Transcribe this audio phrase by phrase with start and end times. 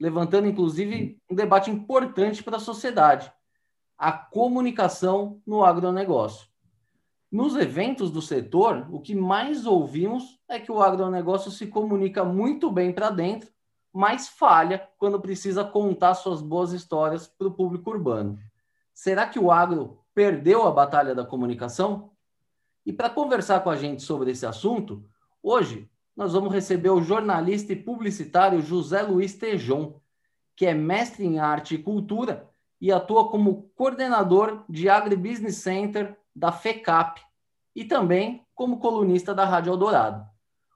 [0.00, 3.30] levantando inclusive um debate importante para a sociedade:
[3.98, 6.48] a comunicação no agronegócio.
[7.30, 12.72] Nos eventos do setor, o que mais ouvimos é que o agronegócio se comunica muito
[12.72, 13.48] bem para dentro,
[13.92, 18.36] mas falha quando precisa contar suas boas histórias para o público urbano.
[18.92, 22.10] Será que o agro perdeu a batalha da comunicação?
[22.84, 25.04] E para conversar com a gente sobre esse assunto,
[25.40, 25.88] hoje
[26.20, 29.98] nós vamos receber o jornalista e publicitário José Luiz Tejon,
[30.54, 32.46] que é mestre em arte e cultura
[32.78, 37.22] e atua como coordenador de Agribusiness Center da FECAP
[37.74, 40.22] e também como colunista da Rádio Eldorado.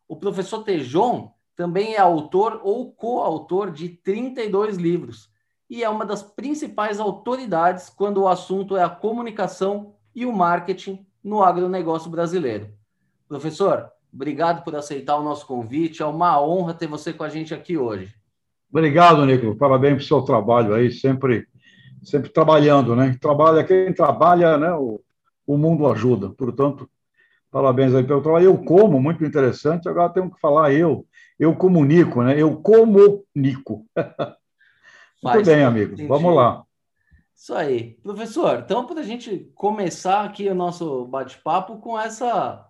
[0.09, 5.31] O professor Tejon também é autor ou coautor de 32 livros
[5.69, 11.07] e é uma das principais autoridades quando o assunto é a comunicação e o marketing
[11.23, 12.73] no agronegócio brasileiro.
[13.29, 16.01] Professor, Obrigado por aceitar o nosso convite.
[16.01, 18.15] É uma honra ter você com a gente aqui hoje.
[18.71, 19.57] Obrigado, Nico.
[19.57, 21.49] Parabéns pelo seu trabalho aí, sempre,
[22.03, 23.17] sempre trabalhando, né?
[23.21, 24.73] Trabalha quem trabalha, né?
[24.73, 25.01] O,
[25.45, 26.31] o mundo ajuda.
[26.31, 26.89] Portanto,
[27.51, 28.45] parabéns aí pelo trabalho.
[28.45, 29.89] Eu como, muito interessante.
[29.89, 31.05] Agora tenho que falar eu.
[31.37, 32.41] Eu comunico, né?
[32.41, 33.85] Eu comunico.
[35.25, 35.91] muito bem, amigo.
[35.91, 36.09] Sentido.
[36.09, 36.63] Vamos lá.
[37.35, 37.99] Isso aí.
[38.01, 42.65] Professor, então, para a gente começar aqui o nosso bate-papo com essa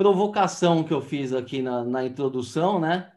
[0.00, 3.10] provocação que eu fiz aqui na, na introdução, né?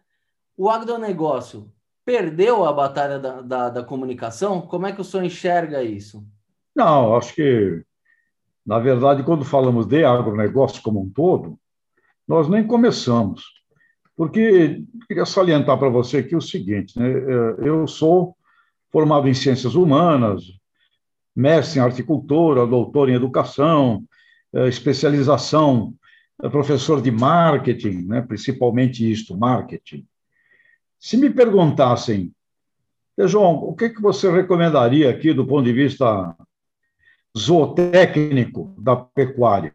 [0.57, 1.71] O agronegócio
[2.03, 4.59] perdeu a batalha da, da, da, comunicação?
[4.59, 6.27] Como é que o senhor enxerga isso?
[6.75, 7.81] Não, acho que,
[8.65, 11.57] na verdade, quando falamos de agronegócio como um todo,
[12.27, 13.45] nós nem começamos.
[14.13, 17.07] Porque queria salientar para você aqui o seguinte: né?
[17.59, 18.35] eu sou
[18.91, 20.43] formado em ciências humanas,
[21.33, 24.03] mestre em horticultura, doutor em educação,
[24.53, 26.02] eh, especialização é
[26.49, 30.05] professor de marketing, né, principalmente isto, marketing.
[30.99, 32.33] Se me perguntassem,
[33.17, 36.35] João, o que, que você recomendaria aqui do ponto de vista
[37.37, 39.73] zootécnico da pecuária?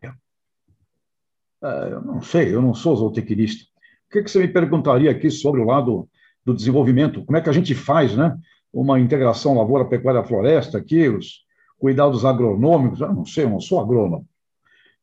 [1.63, 3.65] É, eu não sei, eu não sou zootecnista.
[4.09, 6.09] O que, que você me perguntaria aqui sobre o lado
[6.45, 7.25] do desenvolvimento?
[7.25, 8.39] Como é que a gente faz né,
[8.73, 11.45] uma integração lavoura-pecuária-floresta aqui, os
[11.79, 13.01] cuidados agronômicos?
[13.01, 14.27] Eu não sei, eu não sou agrônomo.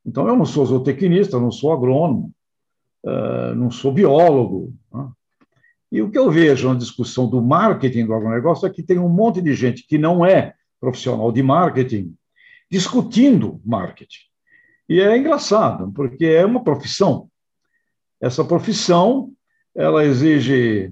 [0.05, 2.31] Então, eu não sou zootecnista, não sou agrônomo,
[3.03, 4.73] uh, não sou biólogo.
[4.93, 5.09] Né?
[5.91, 9.09] E o que eu vejo na discussão do marketing do agronegócio é que tem um
[9.09, 12.15] monte de gente que não é profissional de marketing
[12.69, 14.25] discutindo marketing.
[14.87, 17.29] E é engraçado, porque é uma profissão.
[18.21, 19.31] Essa profissão,
[19.75, 20.91] ela exige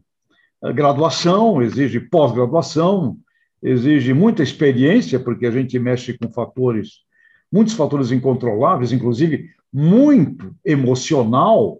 [0.63, 3.18] eh, graduação, exige pós-graduação,
[3.62, 7.03] exige muita experiência, porque a gente mexe com fatores
[7.53, 11.79] muitos fatores incontroláveis, inclusive muito emocional,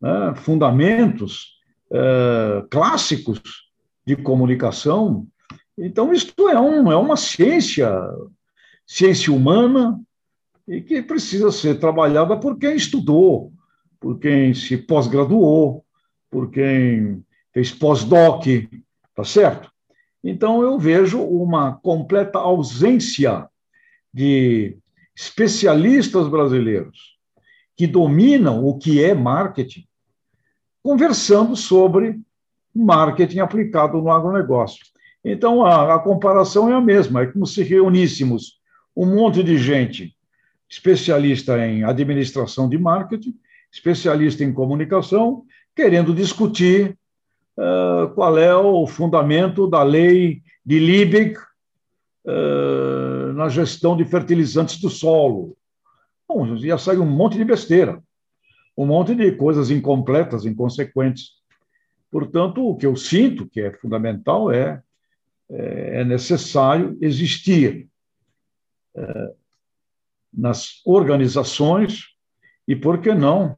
[0.00, 1.58] né, fundamentos
[1.92, 3.42] é, clássicos
[4.06, 5.26] de comunicação.
[5.76, 7.92] Então, isto é, um, é uma ciência,
[8.86, 10.00] ciência humana,
[10.66, 13.52] e que precisa ser trabalhada por quem estudou,
[14.00, 15.84] por quem se pós-graduou,
[16.30, 17.22] por quem
[17.52, 18.46] fez pós-doc,
[19.14, 19.70] tá certo?
[20.24, 23.46] Então, eu vejo uma completa ausência
[24.12, 24.78] de
[25.14, 27.18] especialistas brasileiros
[27.76, 29.86] que dominam o que é marketing,
[30.82, 32.20] conversando sobre
[32.74, 34.84] marketing aplicado no agronegócio.
[35.24, 38.58] Então, a, a comparação é a mesma, é como se reuníssemos
[38.96, 40.16] um monte de gente
[40.68, 43.34] especialista em administração de marketing,
[43.72, 45.44] especialista em comunicação,
[45.74, 46.96] querendo discutir
[47.56, 51.36] uh, qual é o fundamento da lei de Liebig,
[52.26, 52.97] uh,
[53.38, 55.56] na gestão de fertilizantes do solo.
[56.28, 58.02] Bom, ia sair um monte de besteira,
[58.76, 61.34] um monte de coisas incompletas, inconsequentes.
[62.10, 64.82] Portanto, o que eu sinto que é fundamental é,
[65.48, 67.88] é, é necessário existir
[68.96, 69.32] é,
[70.34, 72.06] nas organizações
[72.66, 73.56] e, por que não,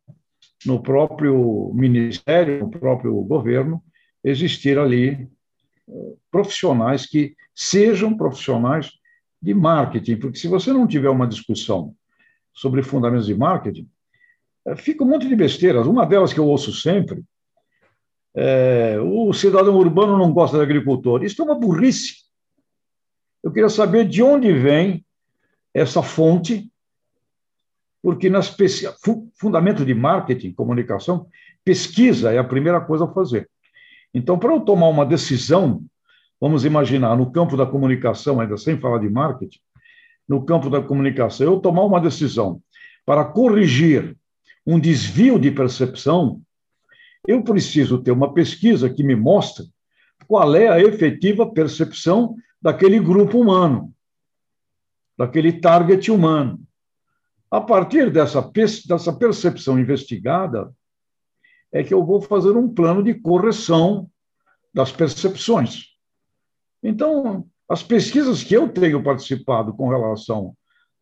[0.67, 3.83] no próprio ministério, no próprio governo,
[4.23, 5.27] existir ali
[5.89, 5.93] é,
[6.31, 9.00] profissionais que sejam profissionais
[9.41, 11.95] de marketing, porque se você não tiver uma discussão
[12.53, 13.89] sobre fundamentos de marketing,
[14.67, 15.87] eh, fica um monte de besteiras.
[15.87, 17.25] Uma delas que eu ouço sempre
[18.35, 21.25] é, o cidadão urbano não gosta de agricultor.
[21.25, 22.25] Isso é uma burrice.
[23.43, 25.05] Eu queria saber de onde vem
[25.75, 26.71] essa fonte,
[28.03, 28.55] porque nas
[29.35, 31.27] fundamento de marketing, comunicação,
[31.65, 33.49] pesquisa é a primeira coisa a fazer.
[34.13, 35.83] Então, para eu tomar uma decisão,
[36.41, 39.61] vamos imaginar, no campo da comunicação, ainda sem falar de marketing,
[40.29, 42.63] no campo da comunicação, eu tomar uma decisão
[43.05, 44.17] para corrigir
[44.67, 46.41] um desvio de percepção,
[47.27, 49.67] eu preciso ter uma pesquisa que me mostre
[50.27, 53.93] qual é a efetiva percepção daquele grupo humano,
[55.19, 56.61] daquele target humano.
[57.51, 58.41] A partir dessa,
[58.87, 60.73] dessa percepção investigada,
[61.73, 64.09] é que eu vou fazer um plano de correção
[64.73, 65.90] das percepções.
[66.83, 70.55] Então, as pesquisas que eu tenho participado com relação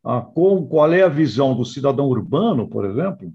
[0.04, 3.32] a com, qual é a visão do cidadão urbano, por exemplo,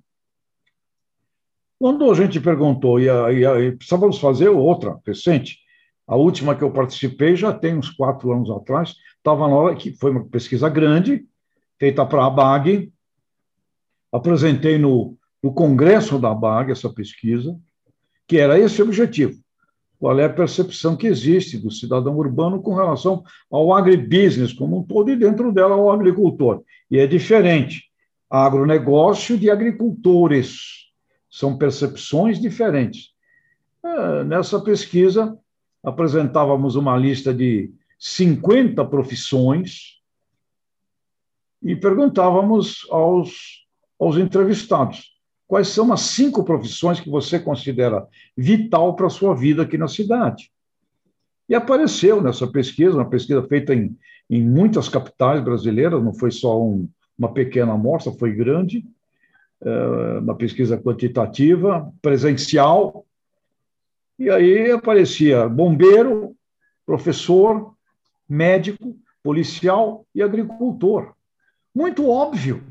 [1.79, 5.59] quando a gente perguntou, e, a, e, a, e precisávamos fazer outra recente,
[6.07, 9.93] a última que eu participei já tem uns quatro anos atrás, estava na hora que
[9.93, 11.25] foi uma pesquisa grande,
[11.77, 12.91] feita para a BAG,
[14.11, 17.59] apresentei no, no congresso da BAG essa pesquisa,
[18.27, 19.42] que era esse o objetivo.
[20.03, 24.83] Qual é a percepção que existe do cidadão urbano com relação ao agribusiness como um
[24.83, 26.61] todo e dentro dela ao agricultor.
[26.91, 27.89] E é diferente.
[28.29, 30.89] Agronegócio de agricultores.
[31.29, 33.11] São percepções diferentes.
[33.81, 35.39] É, nessa pesquisa,
[35.81, 40.01] apresentávamos uma lista de 50 profissões
[41.61, 43.65] e perguntávamos aos,
[43.97, 45.12] aos entrevistados
[45.53, 49.87] quais são as cinco profissões que você considera vital para a sua vida aqui na
[49.87, 50.51] cidade.
[51.47, 53.95] E apareceu nessa pesquisa, uma pesquisa feita em,
[54.27, 58.83] em muitas capitais brasileiras, não foi só um, uma pequena amostra, foi grande,
[59.61, 63.05] é, uma pesquisa quantitativa, presencial,
[64.17, 66.35] e aí aparecia bombeiro,
[66.83, 67.75] professor,
[68.27, 71.13] médico, policial e agricultor.
[71.75, 72.63] Muito óbvio.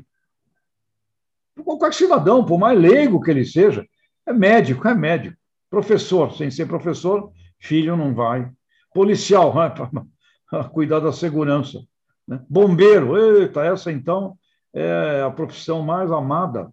[1.63, 3.85] Qualquer cidadão, por mais leigo que ele seja,
[4.25, 5.37] é médico, é médico.
[5.69, 8.49] Professor, sem ser professor, filho não vai.
[8.93, 9.53] Policial,
[10.49, 11.79] para cuidar da segurança.
[12.27, 12.39] Né?
[12.49, 14.37] Bombeiro, eita, essa então
[14.73, 16.71] é a profissão mais amada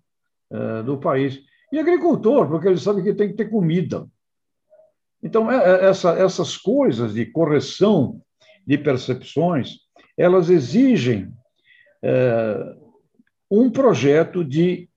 [0.51, 1.41] é, do país.
[1.73, 4.07] E agricultor, porque ele sabe que tem que ter comida.
[5.23, 8.21] Então, é, é, essa, essas coisas de correção
[8.67, 9.77] de percepções,
[10.17, 11.33] elas exigem
[12.03, 12.77] é,
[13.51, 14.89] um projeto de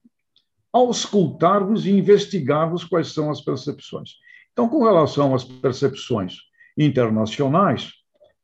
[0.72, 4.12] auscultarmos e investigarmos quais são as percepções.
[4.52, 6.36] Então, com relação às percepções
[6.76, 7.92] internacionais,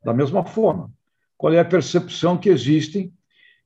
[0.04, 0.90] da mesma forma,
[1.36, 3.12] qual é a percepção que existe?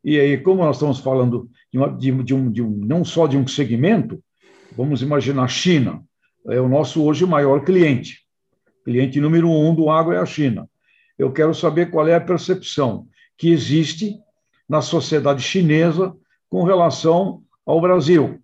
[0.02, 3.26] E aí, como nós estamos falando de, uma, de, de, um, de um, não só
[3.26, 4.22] de um segmento,
[4.76, 6.02] vamos imaginar a China,
[6.48, 8.20] é o nosso hoje maior cliente.
[8.84, 10.68] Cliente número um do agro é a China.
[11.18, 14.18] Eu quero saber qual é a percepção que existe
[14.68, 16.14] na sociedade chinesa
[16.48, 18.40] com relação ao Brasil.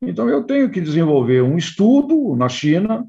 [0.00, 3.06] Então, eu tenho que desenvolver um estudo na China,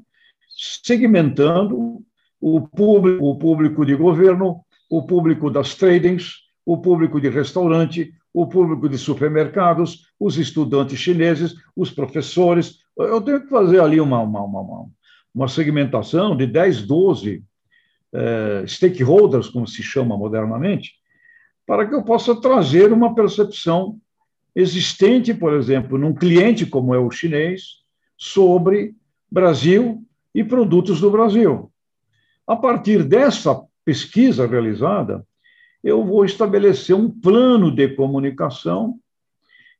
[0.82, 2.02] segmentando
[2.40, 6.34] o público, o público de governo, o público das tradings,
[6.64, 12.78] o público de restaurante, o público de supermercados, os estudantes chineses, os professores.
[12.96, 14.86] Eu tenho que fazer ali uma, uma, uma,
[15.34, 17.44] uma segmentação de 10, 12
[18.12, 20.92] eh, stakeholders, como se chama modernamente,
[21.66, 23.98] para que eu possa trazer uma percepção
[24.54, 27.82] existente, por exemplo, num cliente como é o chinês,
[28.16, 28.94] sobre
[29.30, 31.70] Brasil e produtos do Brasil.
[32.46, 35.26] A partir dessa pesquisa realizada,
[35.82, 38.98] eu vou estabelecer um plano de comunicação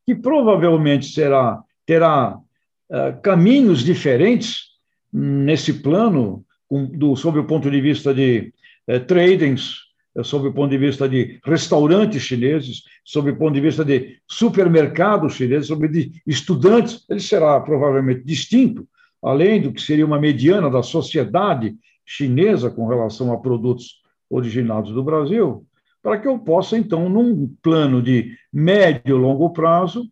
[0.05, 4.71] que provavelmente será terá uh, caminhos diferentes
[5.13, 8.53] nesse plano, um, do, sob o ponto de vista de
[8.89, 9.84] uh, tradings,
[10.23, 15.35] sob o ponto de vista de restaurantes chineses, sob o ponto de vista de supermercados
[15.35, 18.87] chineses, sob de estudantes, ele será provavelmente distinto,
[19.23, 25.03] além do que seria uma mediana da sociedade chinesa com relação a produtos originados do
[25.03, 25.67] Brasil,
[26.03, 30.09] para que eu possa, então, num plano de médio e longo prazo,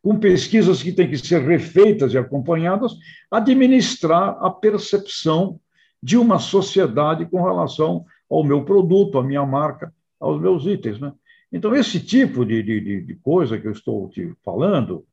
[0.00, 2.92] com pesquisas que têm que ser refeitas e acompanhadas,
[3.30, 5.58] administrar a percepção
[6.02, 10.98] de uma sociedade com relação ao meu produto, à minha marca, aos meus itens.
[10.98, 11.12] Né?
[11.52, 15.04] Então, esse tipo de, de, de coisa que eu estou te falando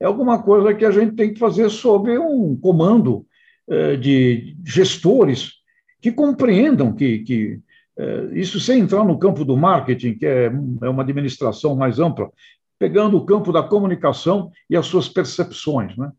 [0.00, 3.26] é alguma coisa que a gente tem que fazer sob um comando
[3.68, 5.54] eh, de gestores
[6.00, 7.60] que compreendam que, que
[7.98, 10.44] eh, isso sem entrar no campo do marketing, que é,
[10.82, 12.30] é uma administração mais ampla,
[12.78, 15.96] pegando o campo da comunicação e as suas percepções.
[15.96, 16.12] Né?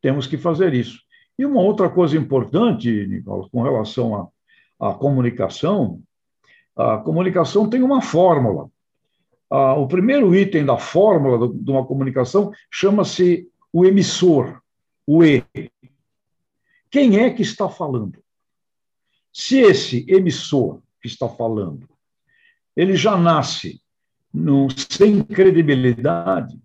[0.00, 1.00] Temos que fazer isso.
[1.38, 4.30] E uma outra coisa importante, Nicolas, com relação
[4.78, 6.00] à comunicação,
[6.76, 8.70] a comunicação tem uma fórmula.
[9.50, 14.60] O primeiro item da fórmula de uma comunicação chama-se o emissor,
[15.06, 15.44] o E.
[16.90, 18.22] Quem é que está falando?
[19.32, 21.88] Se esse emissor que está falando,
[22.74, 23.80] ele já nasce
[24.32, 26.58] no, sem credibilidade,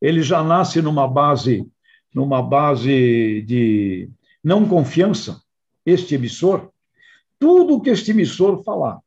[0.00, 1.68] ele já nasce numa base,
[2.12, 4.10] numa base de
[4.42, 5.40] não confiança,
[5.86, 6.71] este emissor,
[7.42, 9.00] tudo que este emissor falar,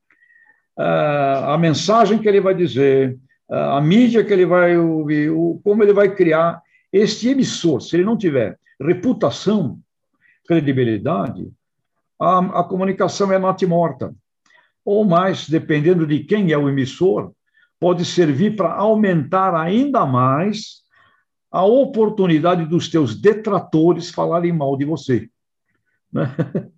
[0.78, 3.18] ah, a mensagem que ele vai dizer,
[3.50, 5.32] ah, a mídia que ele vai ouvir,
[5.64, 6.62] como ele vai criar,
[6.92, 9.80] este emissor, se ele não tiver reputação,
[10.46, 11.50] credibilidade,
[12.20, 14.14] a, a comunicação é morta.
[14.84, 17.32] Ou mais, dependendo de quem é o emissor,
[17.80, 20.84] pode servir para aumentar ainda mais
[21.50, 25.30] a oportunidade dos teus detratores falarem mal de você.
[26.12, 26.30] Né?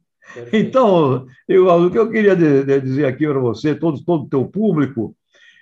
[0.52, 5.16] Então, eu, o que eu queria dizer aqui para você, todo, todo o teu público,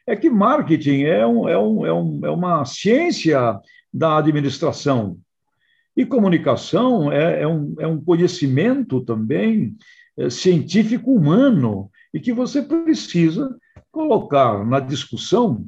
[0.07, 3.59] é que marketing é, um, é, um, é, um, é uma ciência
[3.93, 5.17] da administração.
[5.95, 9.75] E comunicação é, é, um, é um conhecimento também
[10.17, 13.55] é, científico humano e que você precisa
[13.91, 15.65] colocar na discussão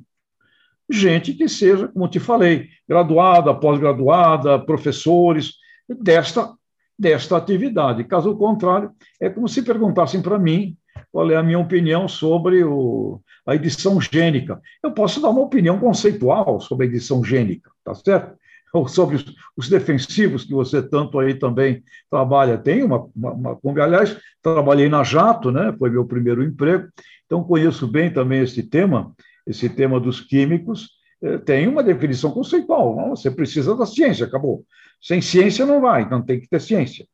[0.90, 5.56] gente que seja, como te falei, graduada, pós-graduada, professores
[6.02, 6.54] desta,
[6.98, 8.04] desta atividade.
[8.04, 10.76] Caso contrário, é como se perguntassem para mim
[11.12, 14.60] qual é a minha opinião sobre o, a edição gênica.
[14.84, 18.36] Eu posso dar uma opinião conceitual sobre a edição gênica, tá certo?
[18.74, 19.26] Ou sobre os,
[19.56, 22.58] os defensivos que você tanto aí também trabalha.
[22.58, 25.74] Tem uma, uma, uma, aliás, trabalhei na Jato, né?
[25.80, 26.88] Foi meu primeiro emprego,
[27.26, 29.14] então conheço bem também esse tema,
[29.46, 30.98] esse tema dos químicos.
[31.22, 33.10] Eh, tem uma definição conceitual.
[33.10, 34.66] Você precisa da ciência, acabou.
[35.02, 37.06] Sem ciência não vai, então tem que ter ciência.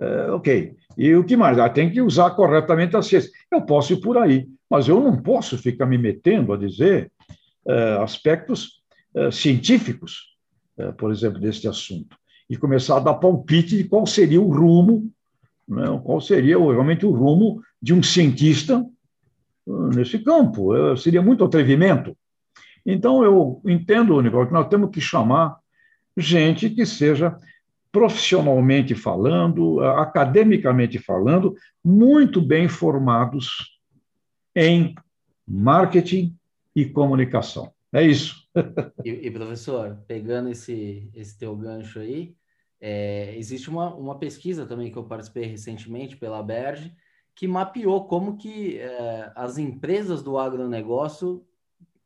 [0.00, 0.74] É, ok.
[0.96, 1.58] E o que mais?
[1.58, 3.30] Ah, tem que usar corretamente a ciência.
[3.50, 4.48] Eu posso ir por aí.
[4.68, 7.12] Mas eu não posso ficar me metendo a dizer
[7.66, 8.82] uh, aspectos
[9.14, 10.34] uh, científicos,
[10.78, 12.16] uh, por exemplo, deste assunto,
[12.48, 15.10] e começar a dar palpite de qual seria o rumo,
[15.68, 18.84] né, qual seria realmente o rumo de um cientista
[19.94, 20.96] nesse campo.
[20.96, 22.16] seria muito atrevimento.
[22.84, 25.56] Então, eu entendo, Nicole, que nós temos que chamar
[26.16, 27.36] gente que seja
[27.90, 31.54] profissionalmente falando, academicamente falando,
[31.84, 33.78] muito bem formados
[34.56, 34.94] em
[35.46, 36.34] marketing
[36.74, 37.72] e comunicação.
[37.92, 38.48] É isso.
[39.04, 42.34] e, e, professor, pegando esse, esse teu gancho aí,
[42.80, 46.94] é, existe uma, uma pesquisa também que eu participei recentemente pela Berge,
[47.34, 51.44] que mapeou como que é, as empresas do agronegócio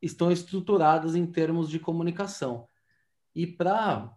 [0.02, 2.68] estão estruturadas em termos de comunicação.
[3.36, 4.10] E para,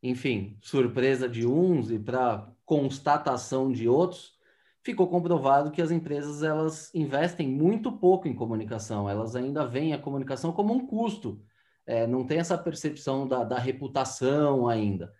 [0.00, 4.38] enfim, surpresa de uns e para constatação de outros,
[4.80, 9.98] ficou comprovado que as empresas elas investem muito pouco em comunicação, elas ainda veem a
[9.98, 11.42] comunicação como um custo,
[11.84, 15.12] é, não tem essa percepção da, da reputação ainda.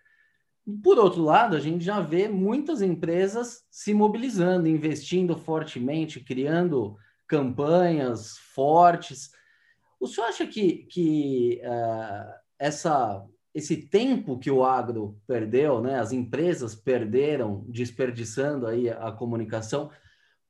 [0.81, 6.95] Por outro lado, a gente já vê muitas empresas se mobilizando, investindo fortemente, criando
[7.27, 9.31] campanhas fortes.
[9.99, 16.11] O senhor acha que, que uh, essa esse tempo que o agro perdeu, né, as
[16.11, 19.89] empresas perderam, desperdiçando aí a comunicação,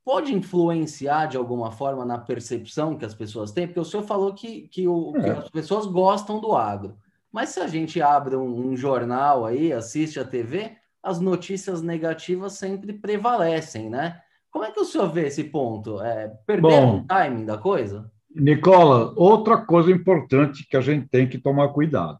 [0.05, 3.67] pode influenciar de alguma forma na percepção que as pessoas têm?
[3.67, 5.21] Porque o senhor falou que, que, o, é.
[5.21, 6.95] que as pessoas gostam do agro.
[7.31, 12.53] Mas se a gente abre um, um, jornal aí, assiste a TV, as notícias negativas
[12.53, 14.19] sempre prevalecem, né?
[14.51, 16.01] Como é que o senhor vê esse ponto?
[16.01, 18.11] É, perderam o timing da coisa?
[18.35, 22.19] Nicola, outra coisa importante que a gente tem que tomar cuidado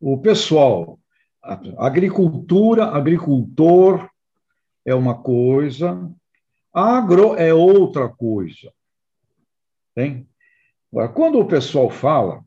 [0.00, 0.98] o pessoal,
[1.78, 4.08] agricultura, agricultor
[4.84, 6.10] é uma coisa,
[6.72, 8.72] agro é outra coisa.
[9.94, 10.28] Tem?
[10.92, 12.44] Agora, quando o pessoal fala,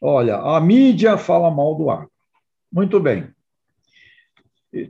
[0.00, 2.10] olha, a mídia fala mal do agro.
[2.72, 3.28] Muito bem.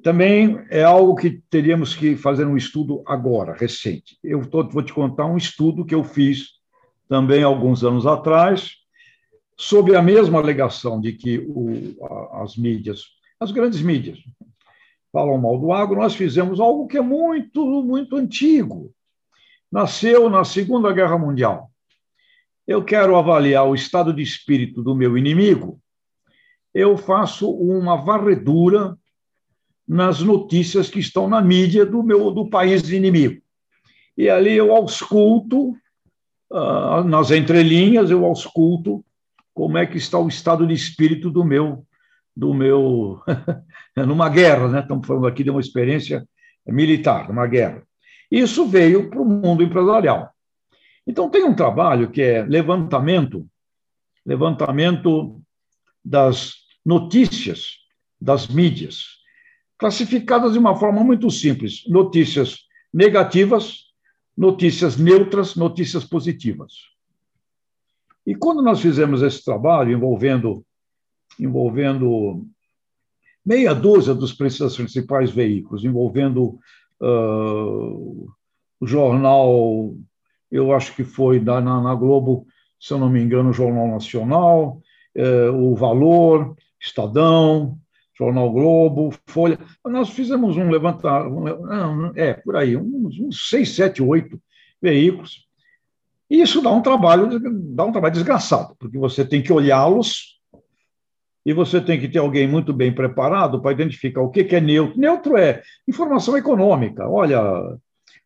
[0.02, 4.18] Também é algo que teríamos que fazer um estudo agora, recente.
[4.22, 6.60] Eu tô, vou te contar um estudo que eu fiz
[7.08, 8.76] também alguns anos atrás,
[9.60, 11.94] sob a mesma alegação de que o,
[12.42, 13.04] as mídias,
[13.38, 14.18] as grandes mídias,
[15.12, 18.90] falam mal do agro, nós fizemos algo que é muito, muito antigo.
[19.70, 21.70] Nasceu na Segunda Guerra Mundial.
[22.66, 25.78] Eu quero avaliar o estado de espírito do meu inimigo,
[26.72, 28.96] eu faço uma varredura
[29.86, 33.42] nas notícias que estão na mídia do meu do país inimigo.
[34.16, 35.72] E ali eu ausculto,
[36.50, 39.04] uh, nas entrelinhas, eu ausculto
[39.60, 41.86] como é que está o estado de espírito do meu
[42.34, 43.20] do meu
[43.94, 44.80] numa guerra, né?
[44.80, 46.26] Estamos falando aqui de uma experiência
[46.66, 47.82] militar, numa guerra.
[48.30, 50.30] Isso veio para o mundo empresarial.
[51.06, 53.46] Então tem um trabalho que é levantamento,
[54.24, 55.42] levantamento
[56.02, 57.80] das notícias
[58.18, 59.04] das mídias,
[59.76, 63.90] classificadas de uma forma muito simples: notícias negativas,
[64.34, 66.89] notícias neutras, notícias positivas.
[68.30, 70.64] E quando nós fizemos esse trabalho envolvendo
[71.37, 72.46] envolvendo
[73.44, 76.56] meia dúzia dos principais veículos, envolvendo
[77.00, 78.30] uh,
[78.78, 79.96] o jornal,
[80.49, 82.46] eu acho que foi na, na, Globo,
[82.78, 84.80] se eu não me engano, o Jornal Nacional,
[85.16, 87.76] uh, o Valor, Estadão,
[88.16, 89.58] Jornal Globo, Folha.
[89.84, 94.40] Nós fizemos um levantar, um, é, por aí, uns, uns seis, sete, oito
[94.80, 95.50] veículos.
[96.30, 97.28] E isso dá um trabalho,
[97.75, 100.38] dá um trabalho desgraçado, porque você tem que olhá-los
[101.44, 105.00] e você tem que ter alguém muito bem preparado para identificar o que é neutro.
[105.00, 107.08] Neutro é informação econômica.
[107.08, 107.42] Olha,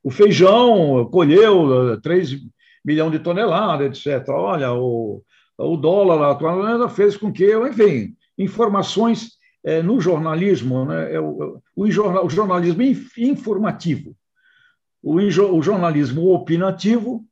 [0.03, 2.37] o feijão colheu 3
[2.85, 4.29] milhões de toneladas, etc.
[4.29, 5.23] Olha, o,
[5.57, 11.85] o dólar atual fez com que, enfim, informações é, no jornalismo, né, é o, o,
[11.85, 12.83] o, jornalismo
[13.17, 14.15] informativo,
[15.03, 17.25] o, o jornalismo opinativo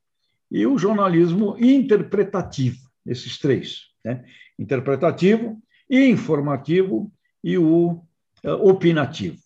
[0.52, 3.86] e o jornalismo interpretativo, esses três.
[4.04, 4.22] Né?
[4.58, 7.10] Interpretativo, informativo
[7.42, 7.92] e o
[8.44, 9.38] uh, opinativo.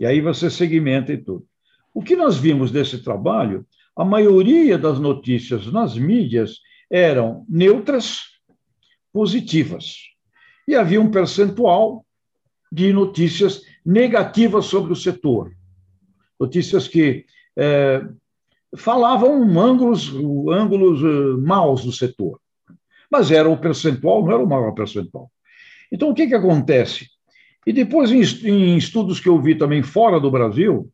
[0.00, 1.46] E aí você segmenta e tudo.
[1.94, 3.64] O que nós vimos desse trabalho,
[3.96, 6.58] a maioria das notícias nas mídias
[6.90, 8.22] eram neutras,
[9.12, 9.96] positivas.
[10.68, 12.04] E havia um percentual
[12.70, 15.52] de notícias negativas sobre o setor.
[16.38, 17.24] Notícias que
[17.56, 18.06] é,
[18.76, 20.12] falavam ângulos,
[20.50, 22.40] ângulos uh, maus do setor.
[23.10, 25.30] Mas era o percentual, não era o maior percentual.
[25.90, 27.08] Então, o que, que acontece?
[27.66, 30.90] E depois, em, estudos que eu vi também fora do Brasil,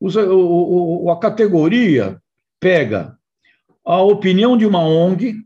[0.00, 2.20] o, a categoria
[2.60, 3.16] pega
[3.84, 5.36] a opinião de uma ONG,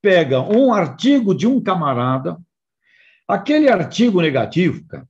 [0.00, 2.36] pega um artigo de um camarada,
[3.26, 5.06] aquele artigo negativo, cara,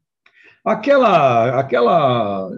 [0.64, 2.50] aquela, aquela,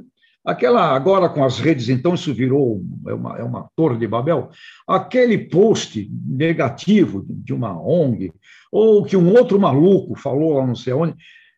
[0.48, 4.48] aquela agora com as redes, então isso virou é uma, é uma torre de Babel,
[4.86, 8.32] aquele post negativo de uma ONG,
[8.72, 11.14] ou que um outro maluco falou lá não sei onde,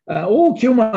[0.08, 0.90] é, ou que uma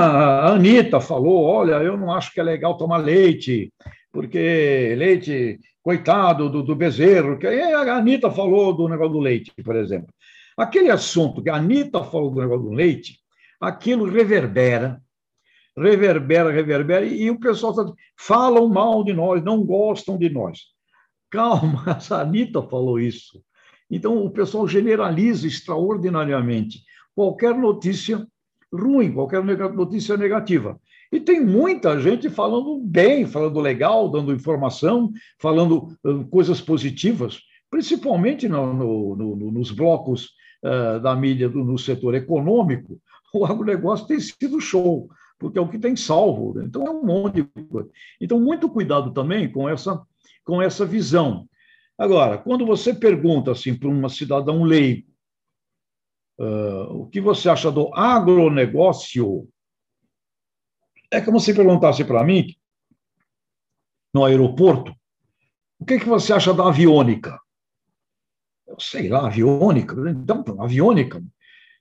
[0.54, 3.72] Anitta falou, olha, eu não acho que é legal tomar leite,
[4.12, 9.76] porque leite, coitado do, do bezerro, que a Anitta falou do negócio do leite, por
[9.76, 10.08] exemplo.
[10.58, 13.20] Aquele assunto que a Anitta falou do negócio do leite,
[13.62, 15.00] aquilo reverbera,
[15.78, 20.60] reverbera, reverbera, e o pessoal tá, falam mal de nós, não gostam de nós.
[21.30, 23.42] Calma, a Anitta falou isso.
[23.90, 26.80] Então, o pessoal generaliza extraordinariamente
[27.16, 28.26] qualquer notícia
[28.72, 30.80] ruim, qualquer notícia negativa.
[31.12, 35.96] E tem muita gente falando bem, falando legal, dando informação, falando
[36.32, 40.32] coisas positivas, principalmente no, no, no, nos blocos
[40.64, 43.00] uh, da mídia do, no setor econômico.
[43.36, 45.10] O agronegócio tem sido show,
[45.44, 46.54] porque é o que tem salvo.
[46.54, 46.64] Né?
[46.66, 47.90] Então, é um monte de coisa.
[48.22, 50.02] Então, muito cuidado também com essa,
[50.46, 51.50] com essa visão.
[51.98, 55.06] Agora, quando você pergunta assim para um cidadão leigo
[56.40, 59.46] uh, o que você acha do agronegócio,
[61.12, 62.56] é como se perguntasse para mim,
[64.14, 64.96] no aeroporto,
[65.78, 67.38] o que, que você acha da aviônica?
[68.66, 69.94] Eu sei lá, aviônica.
[70.10, 71.22] Então, aviônica,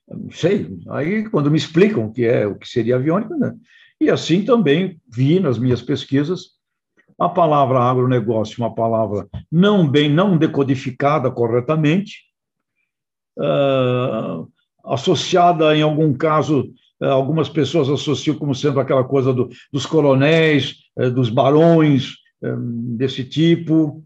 [0.09, 0.77] não sei.
[0.89, 3.55] Aí, quando me explicam o que é, o que seria aviônica, né?
[3.99, 6.53] e assim também vi nas minhas pesquisas
[7.19, 12.23] a palavra agronegócio, uma palavra não bem, não decodificada corretamente,
[13.37, 14.47] uh,
[14.85, 20.75] associada em algum caso, uh, algumas pessoas associam como sendo aquela coisa do, dos coronéis,
[20.97, 22.15] uh, dos barões,
[22.97, 24.03] desse tipo.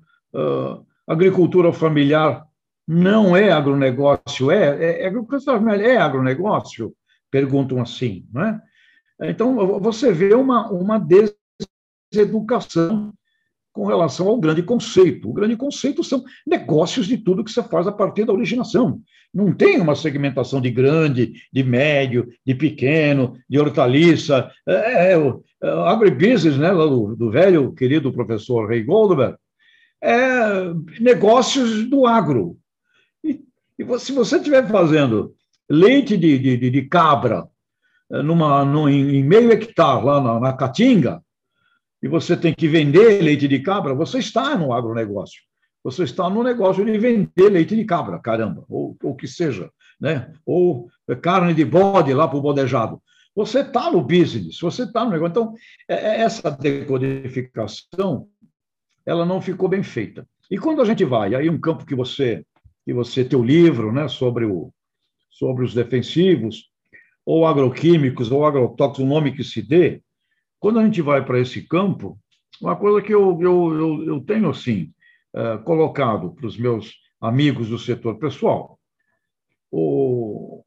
[1.07, 2.46] agricultura familiar
[2.87, 5.11] não é agronegócio, é, é, é
[5.81, 6.93] é agronegócio?
[7.29, 8.61] Perguntam assim, não é?
[9.23, 11.05] Então, você vê uma, uma
[12.13, 13.11] educação
[13.73, 15.29] com relação ao grande conceito.
[15.29, 19.01] O grande conceito são negócios de tudo que você faz a partir da originação.
[19.31, 24.49] Não tem uma segmentação de grande, de médio, de pequeno, de hortaliça.
[24.67, 29.35] É, é, o é, agribusiness, né, do, do, velho querido professor Ray Goldberg,
[30.01, 32.57] é negócios do agro.
[33.77, 35.33] E, se você estiver fazendo
[35.69, 37.47] leite de, de, de cabra
[38.11, 41.21] é, numa, num, em meio hectare lá na, na Caatinga,
[42.01, 45.41] e você tem que vender leite de cabra, você está no agronegócio.
[45.83, 49.71] Você está no negócio de vender leite de cabra, caramba, ou o que seja.
[49.99, 50.31] né?
[50.45, 50.89] ou
[51.21, 53.01] carne de bode lá para o bodejado.
[53.35, 55.31] Você está no business, você está no negócio.
[55.31, 55.53] Então,
[55.87, 58.27] é, é, essa decodificação,
[59.05, 60.27] ela não ficou bem feita.
[60.49, 62.43] E quando a gente vai, aí um campo que você,
[62.87, 64.73] que você tem o livro, né, sobre, o,
[65.29, 66.69] sobre os defensivos,
[67.25, 70.01] ou agroquímicos, ou agrotóxicos, o nome que se dê,
[70.57, 72.17] quando a gente vai para esse campo,
[72.61, 74.93] uma coisa que eu, eu, eu, eu tenho, assim,
[75.35, 78.79] uh, colocado para os meus amigos do setor pessoal,
[79.69, 80.63] o,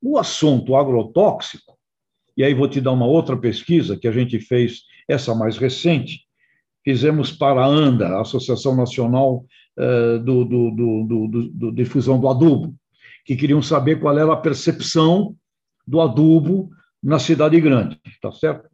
[0.00, 1.76] o assunto agrotóxico,
[2.36, 6.20] e aí vou te dar uma outra pesquisa que a gente fez, essa mais recente,
[6.84, 9.44] fizemos para a ANDA, a Associação Nacional
[9.78, 12.74] uh, do, do, do, do, do Difusão do Adubo,
[13.24, 15.36] que queriam saber qual era a percepção
[15.86, 16.70] do adubo
[17.02, 18.68] na cidade grande, tá certo?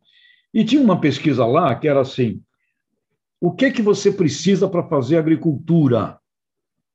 [0.52, 2.42] E tinha uma pesquisa lá que era assim:
[3.40, 6.18] o que que você precisa para fazer agricultura?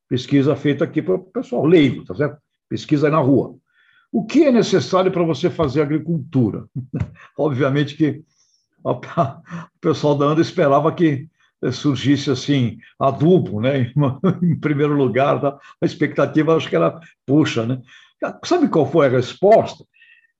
[0.08, 2.38] Pesquisa feita aqui para o pessoal leigo, tá certo?
[2.70, 3.56] Pesquisa na rua.
[4.12, 6.66] O que é necessário para você fazer agricultura?
[7.38, 8.24] Obviamente que
[8.84, 9.00] o
[9.82, 11.28] pessoal da ANDA esperava que
[11.71, 13.91] surgisse assim adubo, né?
[14.41, 15.58] Em primeiro lugar, tá?
[15.82, 17.82] a expectativa acho que era puxa, né?
[18.43, 19.86] Sabe qual foi a resposta?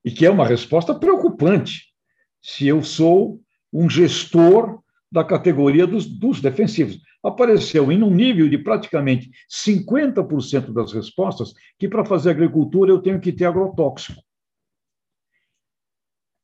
[0.04, 1.94] E que é uma resposta preocupante
[2.42, 4.80] se eu sou um gestor
[5.12, 7.00] da categoria dos, dos defensivos.
[7.24, 13.20] Apareceu em um nível de praticamente 50% das respostas que para fazer agricultura eu tenho
[13.20, 14.22] que ter agrotóxico.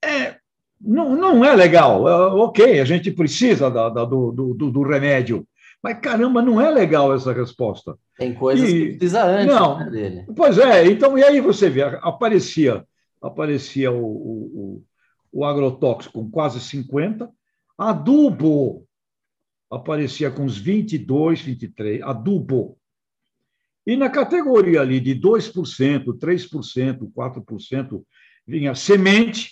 [0.03, 0.38] É,
[0.79, 2.07] não, não é legal.
[2.07, 5.47] É, ok, a gente precisa da, da, do, do, do, remédio.
[5.81, 7.97] Mas caramba, não é legal essa resposta.
[8.17, 10.25] Tem coisas e, que precisa antes não, né, dele.
[10.35, 12.85] Pois é, então, e aí você vê, aparecia,
[13.21, 14.83] aparecia o, o,
[15.31, 17.29] o agrotóxico com quase 50,
[17.77, 18.85] adubo
[19.69, 22.77] aparecia com uns 22, 23, adubo.
[23.85, 28.03] E na categoria ali de 2%, 3%, 4%,
[28.45, 29.51] vinha semente,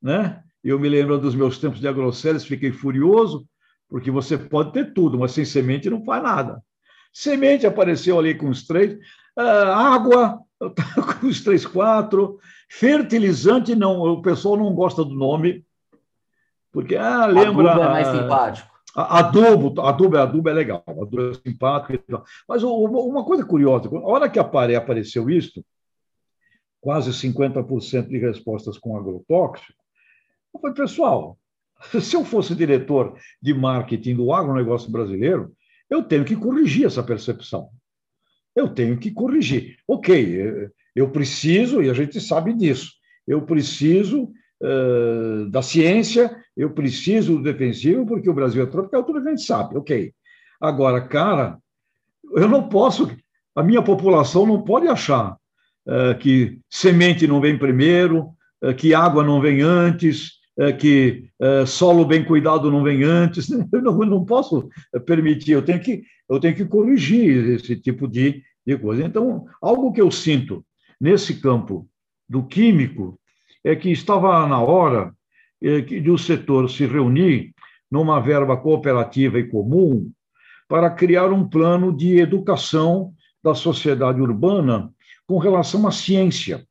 [0.00, 0.42] né?
[0.62, 3.46] Eu me lembro dos meus tempos de agrocélios, fiquei furioso,
[3.88, 6.62] porque você pode ter tudo, mas sem semente não faz nada.
[7.12, 8.94] Semente apareceu ali com os três,
[9.36, 10.40] uh, água
[11.20, 12.38] com os três, quatro,
[12.72, 15.66] Fertilizante, não, o pessoal não gosta do nome,
[16.70, 17.72] porque ah, lembra.
[17.72, 18.70] Adubo é mais simpático.
[18.94, 22.22] Adubo, adubo, adubo é legal, adubo é simpático.
[22.48, 25.64] Mas uma coisa curiosa, a hora que apare, apareceu isso,
[26.80, 29.79] quase 50% de respostas com agrotóxico,
[30.54, 31.38] eu falei, pessoal,
[32.00, 35.52] se eu fosse diretor de marketing do agronegócio brasileiro,
[35.88, 37.68] eu tenho que corrigir essa percepção.
[38.54, 39.76] Eu tenho que corrigir.
[39.86, 42.92] Ok, eu preciso, e a gente sabe disso,
[43.26, 44.32] eu preciso
[44.62, 49.42] uh, da ciência, eu preciso do defensivo, porque o Brasil é tropical, tudo a gente
[49.42, 50.12] sabe, ok.
[50.60, 51.58] Agora, cara,
[52.34, 53.10] eu não posso,
[53.54, 55.36] a minha população não pode achar
[55.86, 58.30] uh, que semente não vem primeiro,
[58.62, 60.39] uh, que água não vem antes,
[60.78, 61.24] que
[61.66, 63.48] solo bem cuidado não vem antes.
[63.72, 64.68] Eu não, não posso
[65.06, 69.04] permitir, eu tenho que, eu tenho que corrigir esse tipo de, de coisa.
[69.04, 70.64] Então, algo que eu sinto
[71.00, 71.88] nesse campo
[72.28, 73.18] do químico
[73.64, 75.14] é que estava na hora
[75.62, 77.52] é, de o setor se reunir
[77.90, 80.10] numa verba cooperativa e comum
[80.68, 84.92] para criar um plano de educação da sociedade urbana
[85.26, 86.64] com relação à ciência.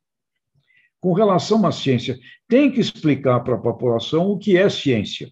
[1.00, 5.30] Com relação à ciência, tem que explicar para a população o que é ciência,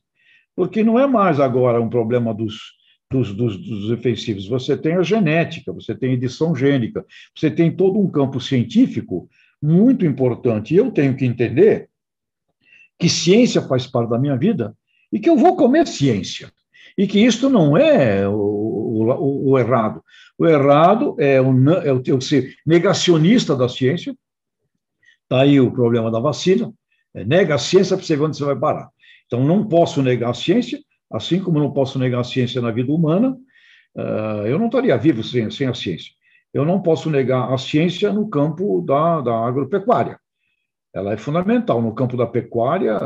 [0.57, 2.79] porque não é mais agora um problema dos
[3.11, 4.47] dos, dos, dos defensivos.
[4.49, 7.05] Você tem a genética, você tem edição gênica,
[7.35, 9.29] você tem todo um campo científico
[9.63, 10.75] muito importante.
[10.75, 11.89] Eu tenho que entender
[12.99, 14.77] que ciência faz parte da minha vida
[15.13, 16.51] e que eu vou comer ciência.
[16.97, 20.03] E que isto não é o, o, o errado.
[20.37, 24.15] O errado é o, é o, é ser negacionista da ciência.
[25.29, 26.73] Está aí o problema da vacina.
[27.15, 28.89] É, nega a ciência para você ver onde você vai parar.
[29.27, 32.93] Então, não posso negar a ciência, Assim como não posso negar a ciência na vida
[32.93, 33.37] humana,
[33.97, 36.13] uh, eu não estaria vivo sem, sem a ciência.
[36.53, 40.19] Eu não posso negar a ciência no campo da, da agropecuária.
[40.95, 41.81] Ela é fundamental.
[41.81, 42.99] No campo da pecuária,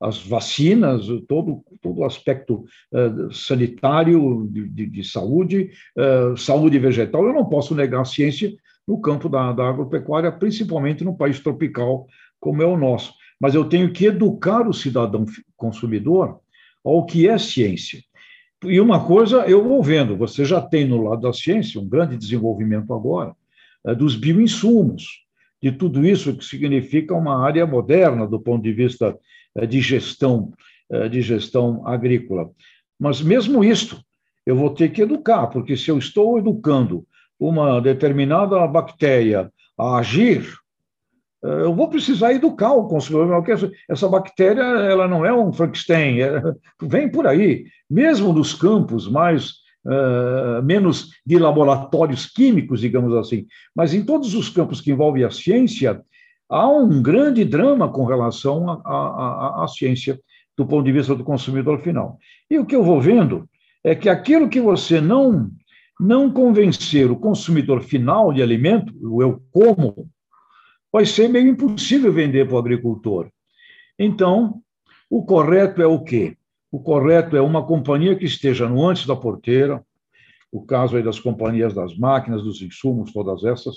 [0.00, 7.26] as vacinas, todo, todo o aspecto uh, sanitário de, de, de saúde, uh, saúde vegetal,
[7.26, 8.54] eu não posso negar a ciência
[8.86, 12.06] no campo da, da agropecuária, principalmente no país tropical
[12.38, 13.14] como é o nosso.
[13.40, 15.24] Mas eu tenho que educar o cidadão
[15.56, 16.40] consumidor
[16.84, 18.00] ao que é ciência.
[18.64, 22.16] E uma coisa eu vou vendo, você já tem no lado da ciência um grande
[22.16, 23.34] desenvolvimento agora
[23.86, 25.24] é, dos bioinsumos,
[25.62, 29.16] de tudo isso que significa uma área moderna do ponto de vista
[29.54, 30.52] é, de gestão,
[30.90, 32.50] é, de gestão agrícola.
[32.98, 34.00] Mas mesmo isto,
[34.46, 37.06] eu vou ter que educar, porque se eu estou educando
[37.38, 40.46] uma determinada bactéria a agir,
[41.44, 43.44] eh, eu vou precisar educar o consumidor.
[43.88, 46.42] Essa bactéria ela não é um Frankenstein, é,
[46.82, 47.66] vem por aí.
[47.90, 54.48] Mesmo nos campos mais uh, menos de laboratórios químicos, digamos assim, mas em todos os
[54.48, 56.02] campos que envolvem a ciência,
[56.48, 60.18] há um grande drama com relação à ciência
[60.56, 62.18] do ponto de vista do consumidor final.
[62.50, 63.48] E o que eu vou vendo
[63.82, 65.50] é que aquilo que você não
[65.98, 70.08] não convencer o consumidor final de alimento, o eu como,
[70.92, 73.28] vai ser meio impossível vender para o agricultor.
[73.98, 74.60] Então,
[75.08, 76.36] o correto é o quê?
[76.70, 79.84] O correto é uma companhia que esteja no antes da porteira,
[80.50, 83.76] o caso aí das companhias das máquinas, dos insumos, todas essas,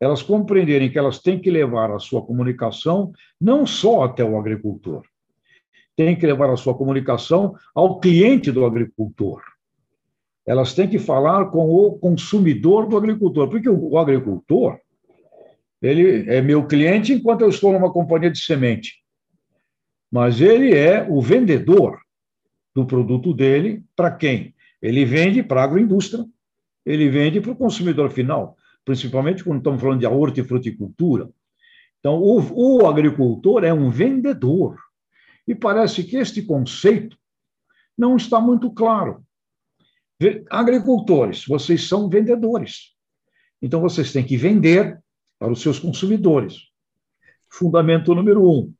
[0.00, 5.02] elas compreenderem que elas têm que levar a sua comunicação não só até o agricultor,
[5.96, 9.42] têm que levar a sua comunicação ao cliente do agricultor.
[10.48, 14.78] Elas têm que falar com o consumidor do agricultor, porque o agricultor
[15.80, 19.04] ele é meu cliente enquanto eu estou numa companhia de semente,
[20.10, 22.00] mas ele é o vendedor
[22.74, 24.54] do produto dele para quem?
[24.80, 26.24] Ele vende para a agroindústria,
[26.84, 28.56] ele vende para o consumidor final
[28.88, 31.28] principalmente quando estamos falando de hortifruticultura.
[32.00, 34.78] Então, o, o agricultor é um vendedor.
[35.46, 37.14] E parece que este conceito
[37.96, 39.22] não está muito claro.
[40.50, 42.94] Agricultores, vocês são vendedores.
[43.62, 44.98] Então, vocês têm que vender
[45.38, 46.68] para os seus consumidores.
[47.48, 48.72] Fundamento número um: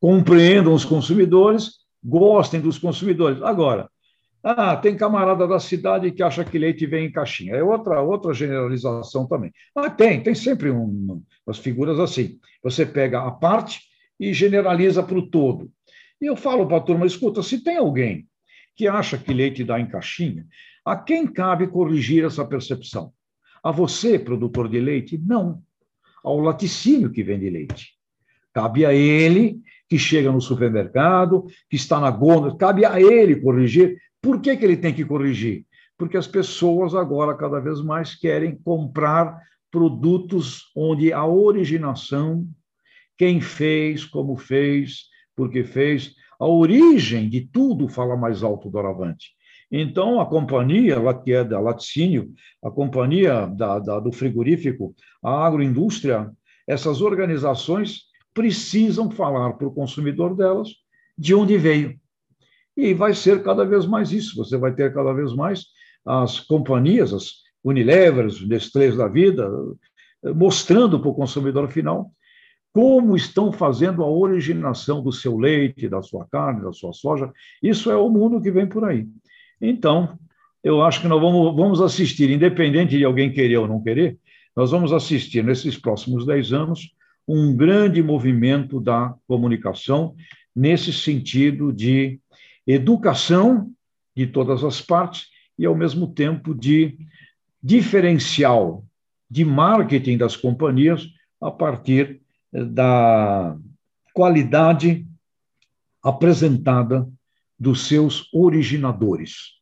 [0.00, 3.42] compreendam os consumidores, gostem dos consumidores.
[3.42, 3.90] Agora,
[4.42, 7.54] ah, tem camarada da cidade que acha que leite vem em caixinha.
[7.54, 9.52] É outra, outra generalização também.
[9.74, 12.38] Ah, tem, tem sempre um, umas figuras assim.
[12.62, 13.80] Você pega a parte
[14.18, 15.70] e generaliza para o todo.
[16.20, 18.26] E eu falo para a turma: escuta, se tem alguém
[18.74, 20.46] que acha que leite dá em caixinha,
[20.84, 23.12] a quem cabe corrigir essa percepção?
[23.62, 25.18] A você, produtor de leite?
[25.18, 25.62] Não.
[26.24, 27.94] Ao laticínio que vende leite.
[28.52, 33.98] Cabe a ele que chega no supermercado, que está na gôndola, cabe a ele corrigir
[34.22, 35.66] por que, que ele tem que corrigir?
[35.98, 39.36] Porque as pessoas agora cada vez mais querem comprar
[39.68, 42.46] produtos onde a originação,
[43.18, 49.30] quem fez, como fez, porque fez, a origem de tudo fala mais alto do Aravante.
[49.70, 56.32] Então, a companhia, que é da laticínio, a companhia da, da, do frigorífico, a agroindústria,
[56.66, 58.00] essas organizações
[58.34, 60.70] precisam falar para o consumidor delas
[61.16, 61.96] de onde veio.
[62.76, 64.36] E vai ser cada vez mais isso.
[64.36, 65.66] Você vai ter cada vez mais
[66.04, 69.48] as companhias, as Unilever, os Nestlés da vida,
[70.34, 72.10] mostrando para o consumidor final
[72.72, 77.30] como estão fazendo a originação do seu leite, da sua carne, da sua soja.
[77.62, 79.06] Isso é o mundo que vem por aí.
[79.60, 80.18] Então,
[80.64, 84.18] eu acho que nós vamos, vamos assistir, independente de alguém querer ou não querer,
[84.56, 86.94] nós vamos assistir nesses próximos dez anos
[87.26, 90.14] um grande movimento da comunicação
[90.54, 92.20] nesse sentido de
[92.66, 93.70] educação
[94.14, 95.26] de todas as partes
[95.58, 96.98] e, ao mesmo tempo, de
[97.62, 98.84] diferencial
[99.30, 101.06] de marketing das companhias
[101.40, 102.21] a partir
[102.52, 103.56] da
[104.12, 105.06] qualidade
[106.02, 107.08] apresentada
[107.58, 109.52] dos seus originadores,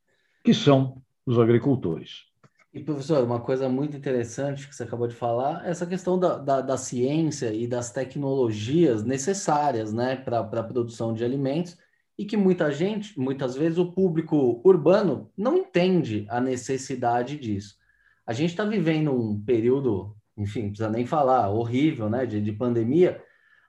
[0.43, 2.31] que são os agricultores.
[2.73, 6.61] E, professor, uma coisa muito interessante que você acabou de falar, essa questão da, da,
[6.61, 11.77] da ciência e das tecnologias necessárias né, para a produção de alimentos,
[12.17, 17.77] e que muita gente, muitas vezes o público urbano não entende a necessidade disso.
[18.27, 22.53] A gente está vivendo um período, enfim, não precisa nem falar, horrível, né, de, de
[22.53, 23.23] pandemia,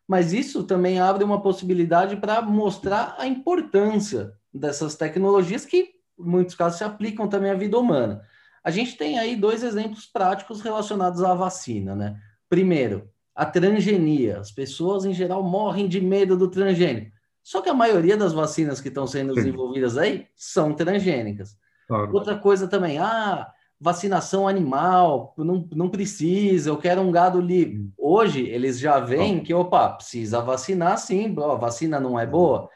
[0.08, 6.56] mas isso também abre uma possibilidade para mostrar a importância dessas tecnologias que, em muitos
[6.56, 8.22] casos, se aplicam também à vida humana.
[8.64, 12.20] A gente tem aí dois exemplos práticos relacionados à vacina, né?
[12.50, 14.40] Primeiro, a transgenia.
[14.40, 17.12] As pessoas, em geral, morrem de medo do transgênico.
[17.44, 21.56] Só que a maioria das vacinas que estão sendo desenvolvidas aí são transgênicas.
[21.88, 22.14] Claro.
[22.14, 23.48] Outra coisa também, ah,
[23.82, 27.90] vacinação animal, não, não precisa, eu quero um gado livre.
[27.98, 32.70] Hoje eles já veem que, opa, precisa vacinar sim, a vacina não é boa.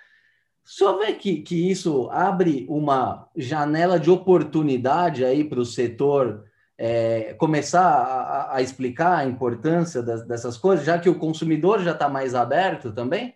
[0.63, 6.43] Só vê que, que isso abre uma janela de oportunidade aí para o setor
[6.75, 11.91] é, começar a, a, explicar a importância das, dessas coisas, já que o consumidor já
[11.91, 13.35] está mais aberto também?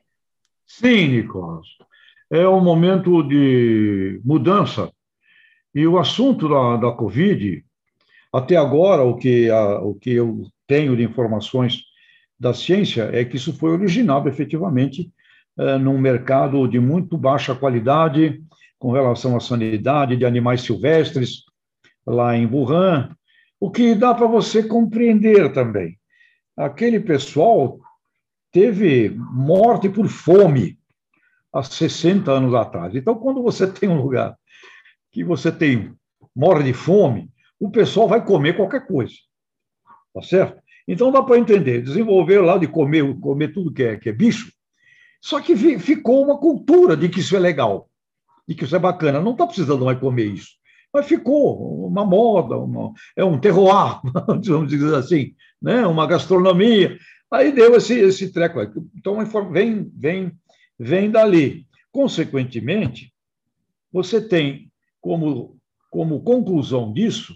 [0.65, 1.67] Sim, Nicolas.
[2.32, 4.91] É um momento de mudança.
[5.80, 7.63] E o assunto da, da Covid,
[8.34, 11.84] até agora, o que, a, o que eu tenho de informações
[12.38, 15.10] da ciência é que isso foi originado efetivamente
[15.58, 18.44] é, num mercado de muito baixa qualidade
[18.78, 21.46] com relação à sanidade de animais silvestres,
[22.06, 23.15] lá em Wuhan,
[23.58, 25.98] o que dá para você compreender também.
[26.58, 27.80] aquele pessoal
[28.52, 30.78] teve morte por fome
[31.54, 32.94] há 60 anos atrás.
[32.94, 34.38] Então, quando você tem um lugar
[35.12, 35.93] que você tem
[36.36, 39.13] morre de fome, o pessoal vai comer qualquer coisa.
[40.13, 40.62] Tá certo?
[40.88, 41.82] Então dá para entender.
[41.82, 44.52] Desenvolver lá de comer, comer tudo que é, que é bicho.
[45.22, 47.89] Só que ficou uma cultura de que isso é legal,
[48.48, 49.22] de que isso é bacana.
[49.22, 50.58] Não está precisando mais comer isso.
[50.93, 55.86] Mas ficou uma moda, uma, é um terroir, vamos dizer assim, né?
[55.86, 56.98] uma gastronomia.
[57.32, 58.60] Aí deu esse, esse treco.
[58.60, 58.67] Aí.
[58.95, 59.17] Então,
[59.52, 60.32] vem, vem,
[60.80, 61.67] vem dali.
[61.91, 63.13] Consequentemente,
[63.91, 64.68] você tem
[65.02, 65.58] como,
[65.90, 67.36] como conclusão disso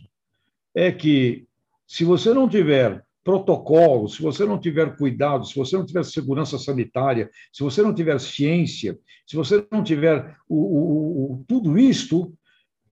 [0.76, 1.48] é que
[1.88, 6.58] se você não tiver protocolo, se você não tiver cuidado, se você não tiver segurança
[6.58, 12.34] sanitária, se você não tiver ciência, se você não tiver o, o, o, tudo isto,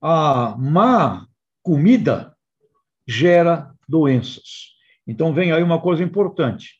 [0.01, 1.27] a má
[1.61, 2.35] comida
[3.05, 4.71] gera doenças.
[5.05, 6.79] Então vem aí uma coisa importante.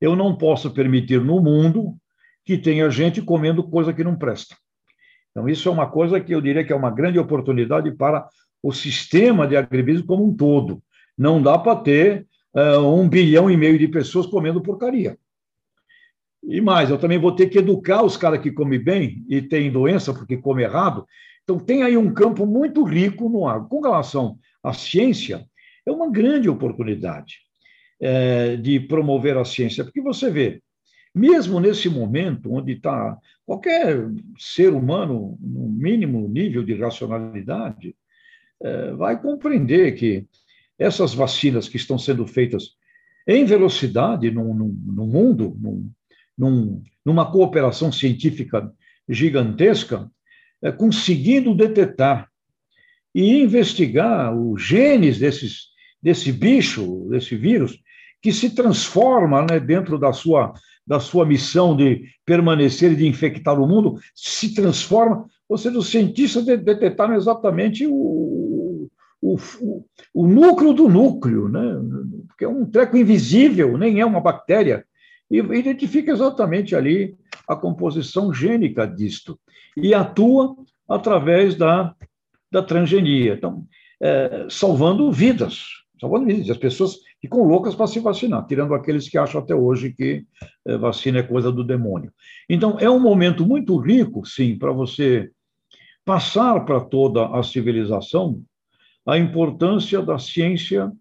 [0.00, 1.96] Eu não posso permitir no mundo
[2.44, 4.56] que tenha gente comendo coisa que não presta.
[5.30, 8.28] Então isso é uma coisa que eu diria que é uma grande oportunidade para
[8.62, 10.82] o sistema de agribusiness como um todo.
[11.16, 15.16] Não dá para ter uh, um bilhão e meio de pessoas comendo porcaria.
[16.42, 19.70] E mais, eu também vou ter que educar os caras que comem bem e têm
[19.70, 21.06] doença porque comem errado.
[21.42, 23.68] Então, tem aí um campo muito rico no agro.
[23.68, 25.46] Com relação à ciência,
[25.86, 27.38] é uma grande oportunidade
[28.00, 30.62] é, de promover a ciência, porque você vê,
[31.14, 33.16] mesmo nesse momento onde está
[33.46, 37.94] qualquer ser humano, no mínimo nível de racionalidade,
[38.62, 40.26] é, vai compreender que
[40.78, 42.76] essas vacinas que estão sendo feitas
[43.26, 45.56] em velocidade no, no, no mundo,
[46.36, 48.72] num, numa cooperação científica
[49.08, 50.10] gigantesca,
[50.62, 52.28] é, conseguindo detectar
[53.14, 55.68] e investigar os genes desses,
[56.02, 57.78] desse bicho, desse vírus,
[58.20, 60.52] que se transforma né, dentro da sua,
[60.88, 65.90] da sua missão de permanecer e de infectar o mundo, se transforma, ou seja, os
[65.90, 68.88] cientistas detectaram exatamente o,
[69.20, 71.60] o, o, o núcleo do núcleo, né?
[72.28, 74.82] porque é um treco invisível, nem é uma bactéria,
[75.30, 77.14] e identifica exatamente ali
[77.46, 79.38] a composição gênica disto,
[79.76, 80.56] e atua
[80.88, 81.94] através da,
[82.50, 83.66] da transgenia, então,
[84.00, 85.64] é, salvando vidas,
[86.00, 89.92] salvando vidas, as pessoas ficam loucas para se vacinar, tirando aqueles que acham até hoje
[89.92, 90.24] que
[90.66, 92.12] é, vacina é coisa do demônio.
[92.48, 95.30] Então, é um momento muito rico, sim, para você
[96.04, 98.40] passar para toda a civilização
[99.06, 100.92] a importância da ciência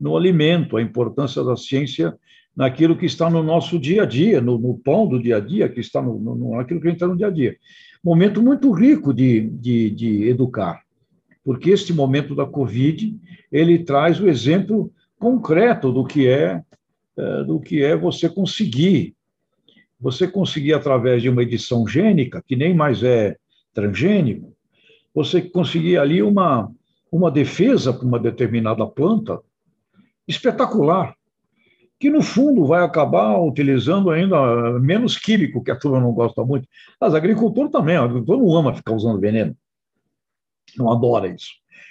[0.00, 2.16] no alimento, a importância da ciência
[2.56, 5.68] naquilo que está no nosso dia a dia, no, no pão do dia a dia,
[5.68, 7.56] que está no, no, naquilo que a gente está no dia a dia.
[8.02, 10.82] Momento muito rico de, de, de educar,
[11.44, 13.16] porque este momento da Covid,
[13.50, 16.62] ele traz o exemplo concreto do que é,
[17.16, 19.16] é do que é você conseguir
[20.00, 23.36] você conseguir através de uma edição gênica, que nem mais é
[23.74, 24.54] transgênico,
[25.14, 26.70] você conseguir ali uma,
[27.10, 29.40] uma defesa para uma determinada planta
[30.26, 31.14] espetacular,
[31.98, 36.68] que no fundo vai acabar utilizando ainda menos químico, que a turma não gosta muito.
[37.00, 39.56] Mas agricultor também, o agricultor não ama ficar usando veneno,
[40.76, 41.50] não adora isso.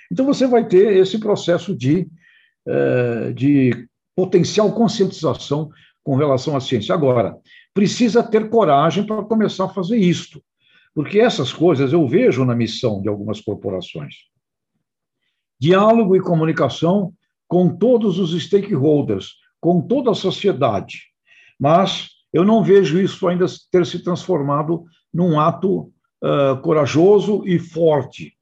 [0.09, 2.07] Então você vai ter esse processo de,
[3.35, 5.69] de potencial conscientização
[6.03, 6.93] com relação à ciência.
[6.93, 7.37] Agora,
[7.73, 10.41] precisa ter coragem para começar a fazer isto,
[10.93, 14.15] porque essas coisas eu vejo na missão de algumas corporações
[15.59, 17.13] diálogo e comunicação
[17.47, 21.03] com todos os stakeholders, com toda a sociedade.
[21.59, 25.91] Mas eu não vejo isso ainda ter se transformado num ato
[26.23, 28.36] uh, corajoso e forte.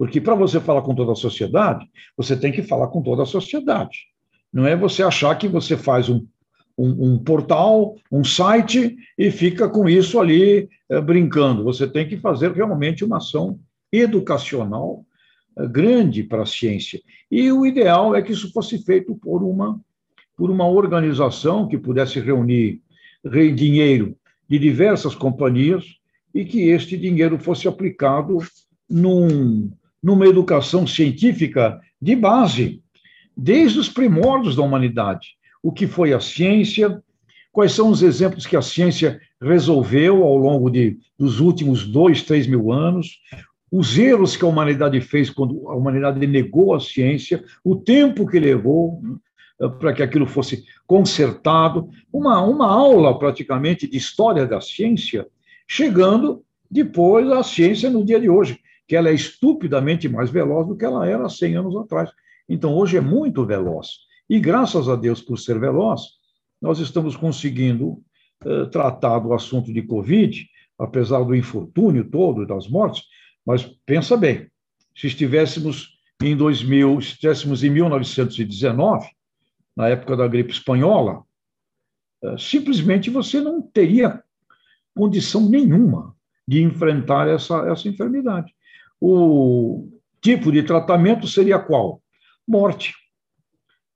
[0.00, 1.86] Porque para você falar com toda a sociedade,
[2.16, 4.06] você tem que falar com toda a sociedade.
[4.50, 6.26] Não é você achar que você faz um,
[6.78, 11.64] um, um portal, um site e fica com isso ali uh, brincando.
[11.64, 13.60] Você tem que fazer realmente uma ação
[13.92, 15.04] educacional
[15.70, 16.98] grande para a ciência.
[17.30, 19.78] E o ideal é que isso fosse feito por uma,
[20.34, 22.80] por uma organização que pudesse reunir
[23.54, 24.16] dinheiro
[24.48, 25.84] de diversas companhias
[26.34, 28.38] e que este dinheiro fosse aplicado
[28.88, 29.70] num,
[30.02, 32.82] numa educação científica de base,
[33.36, 35.36] desde os primórdios da humanidade.
[35.62, 37.02] O que foi a ciência,
[37.52, 42.46] quais são os exemplos que a ciência resolveu ao longo de, dos últimos dois, três
[42.46, 43.20] mil anos,
[43.70, 48.40] os erros que a humanidade fez quando a humanidade negou a ciência, o tempo que
[48.40, 49.16] levou né,
[49.78, 55.26] para que aquilo fosse consertado, uma, uma aula praticamente de história da ciência,
[55.68, 58.58] chegando depois à ciência no dia de hoje,
[58.90, 62.10] que ela é estupidamente mais veloz do que ela era há 100 anos atrás.
[62.48, 64.00] Então, hoje é muito veloz.
[64.28, 66.02] E graças a Deus por ser veloz,
[66.60, 68.02] nós estamos conseguindo
[68.44, 70.44] eh, tratar do assunto de Covid,
[70.76, 73.04] apesar do infortúnio todo e das mortes,
[73.46, 74.50] mas pensa bem,
[74.92, 79.06] se estivéssemos em 2000, se estivéssemos em 1919,
[79.76, 81.22] na época da gripe espanhola,
[82.24, 84.20] eh, simplesmente você não teria
[84.96, 86.12] condição nenhuma
[86.44, 88.52] de enfrentar essa, essa enfermidade.
[89.00, 89.88] O
[90.20, 92.02] tipo de tratamento seria qual?
[92.46, 92.94] Morte.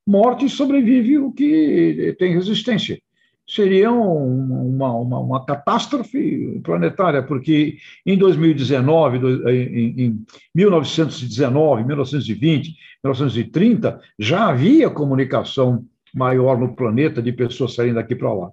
[0.07, 2.99] Morte sobrevive o que tem resistência.
[3.47, 7.77] Seria uma, uma, uma catástrofe planetária, porque
[8.07, 9.19] em 2019,
[9.51, 10.25] em, em
[10.55, 15.85] 1919, 1920, 1930, já havia comunicação
[16.15, 18.51] maior no planeta de pessoas saindo daqui para lá.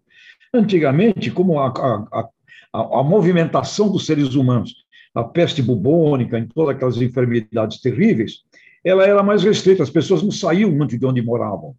[0.53, 2.29] Antigamente, como a, a,
[2.73, 4.75] a, a, movimentação dos seres humanos,
[5.13, 8.43] a peste bubônica, em todas aquelas enfermidades terríveis,
[8.83, 11.75] ela era mais restrita, as pessoas não saíam muito de onde moravam,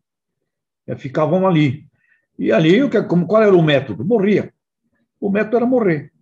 [0.86, 1.86] é, ficavam ali.
[2.38, 2.78] E ali,
[3.08, 4.04] como, qual era o método?
[4.04, 4.52] Morria.
[5.20, 6.12] O método era morrer.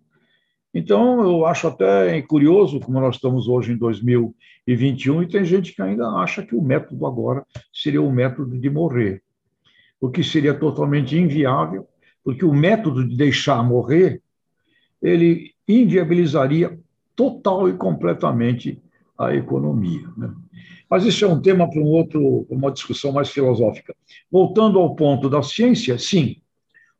[0.72, 5.82] Então, eu acho até curioso, como nós estamos hoje em 2021, e tem gente que
[5.82, 9.22] ainda acha que o método agora seria o método de morrer,
[10.00, 11.88] o que seria totalmente inviável,
[12.22, 14.22] porque o método de deixar morrer,
[15.02, 16.78] ele inviabilizaria
[17.20, 18.82] total e completamente
[19.18, 20.08] a economia.
[20.16, 20.32] Né?
[20.88, 23.94] Mas isso é um tema para um outro, uma discussão mais filosófica.
[24.32, 26.36] Voltando ao ponto da ciência, sim,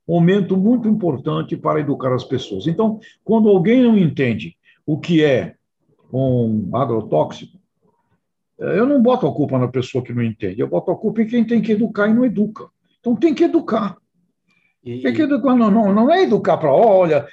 [0.06, 2.66] momento muito importante para educar as pessoas.
[2.66, 5.54] Então, quando alguém não entende o que é
[6.12, 7.58] um agrotóxico,
[8.60, 11.22] eh, eu não boto a culpa na pessoa que não entende, eu boto a culpa
[11.22, 12.68] em quem tem que educar e não educa.
[13.00, 13.96] Então, tem que educar.
[14.84, 15.02] E...
[15.02, 17.26] Tem que não, não, não é educar para, olha,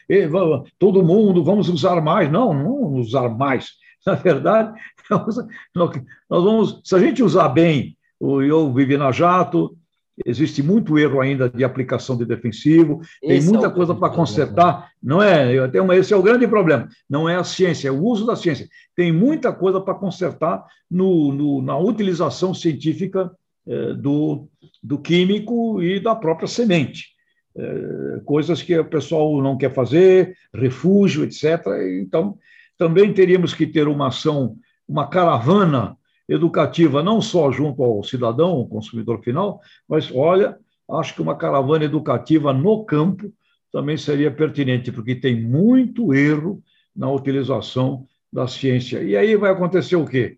[0.77, 2.31] todo mundo, vamos usar mais.
[2.31, 3.71] Não, não usar mais.
[4.05, 4.73] Na verdade,
[5.09, 5.93] nós
[6.29, 9.77] vamos, se a gente usar bem, eu vivi na Jato,
[10.25, 14.89] existe muito erro ainda de aplicação de defensivo, tem esse muita é coisa para consertar,
[15.01, 15.53] não é?
[15.97, 18.67] esse é o grande problema, não é a ciência, é o uso da ciência.
[18.95, 23.31] Tem muita coisa para consertar no, no, na utilização científica
[23.67, 24.47] eh, do,
[24.81, 27.16] do químico e da própria semente.
[27.57, 31.65] Eh, coisas que o pessoal não quer fazer, refúgio, etc.
[31.99, 32.37] Então,
[32.77, 34.55] também teríamos que ter uma ação,
[34.87, 35.97] uma caravana
[36.29, 40.57] educativa, não só junto ao cidadão, ao consumidor final, mas, olha,
[40.91, 43.33] acho que uma caravana educativa no campo
[43.71, 46.61] também seria pertinente, porque tem muito erro
[46.95, 49.01] na utilização da ciência.
[49.01, 50.37] E aí vai acontecer o quê?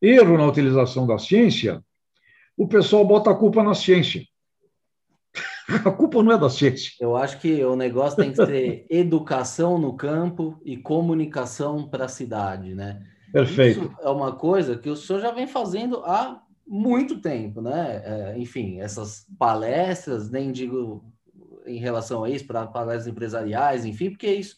[0.00, 1.82] Erro na utilização da ciência,
[2.56, 4.22] o pessoal bota a culpa na ciência.
[5.84, 6.92] A culpa não é da ciência.
[7.00, 12.08] Eu acho que o negócio tem que ser educação no campo e comunicação para a
[12.08, 13.02] cidade, né?
[13.32, 13.84] Perfeito.
[13.84, 18.02] Isso é uma coisa que o senhor já vem fazendo há muito tempo, né?
[18.04, 21.04] É, enfim, essas palestras, nem digo
[21.66, 24.56] em relação a isso, para palestras empresariais, enfim, porque isso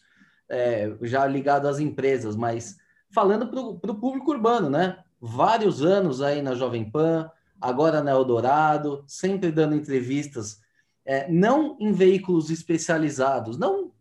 [0.49, 2.77] é já ligado às empresas, mas
[3.11, 4.97] falando para o público urbano, né?
[5.19, 7.29] Vários anos aí na Jovem Pan,
[7.61, 10.59] agora na Eldorado, sempre dando entrevistas,
[11.05, 13.91] é, não em veículos especializados, não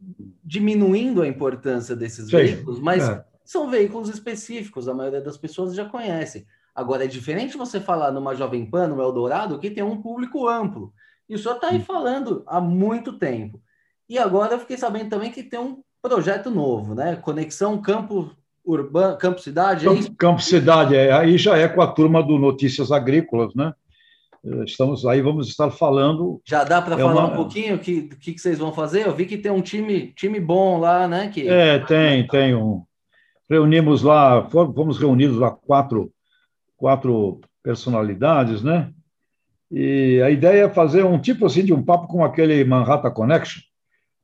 [0.44, 5.74] diminuindo a importância desses Sim, veículos, mas é são veículos específicos, a maioria das pessoas
[5.74, 6.46] já conhece.
[6.74, 10.92] Agora, é diferente você falar numa Jovem Pan, no Eldorado, que tem um público amplo.
[11.28, 13.60] E o senhor está aí falando há muito tempo.
[14.08, 17.16] E agora eu fiquei sabendo também que tem um projeto novo, né?
[17.16, 18.30] Conexão Campo
[18.64, 19.86] Urbano, Campo Cidade.
[19.86, 23.74] É Campo, Cidade, é, aí já é com a turma do Notícias Agrícolas, né?
[24.64, 26.40] Estamos aí, vamos estar falando.
[26.44, 27.32] Já dá para é falar uma...
[27.32, 29.06] um pouquinho o que, que, que vocês vão fazer?
[29.06, 31.28] Eu vi que tem um time, time bom lá, né?
[31.28, 31.48] Que...
[31.48, 32.82] É, tem, tem um,
[33.48, 36.12] reunimos lá, fomos reunidos lá quatro,
[36.76, 38.90] quatro personalidades, né?
[39.70, 43.62] E a ideia é fazer um tipo assim de um papo com aquele Manhattan Connection.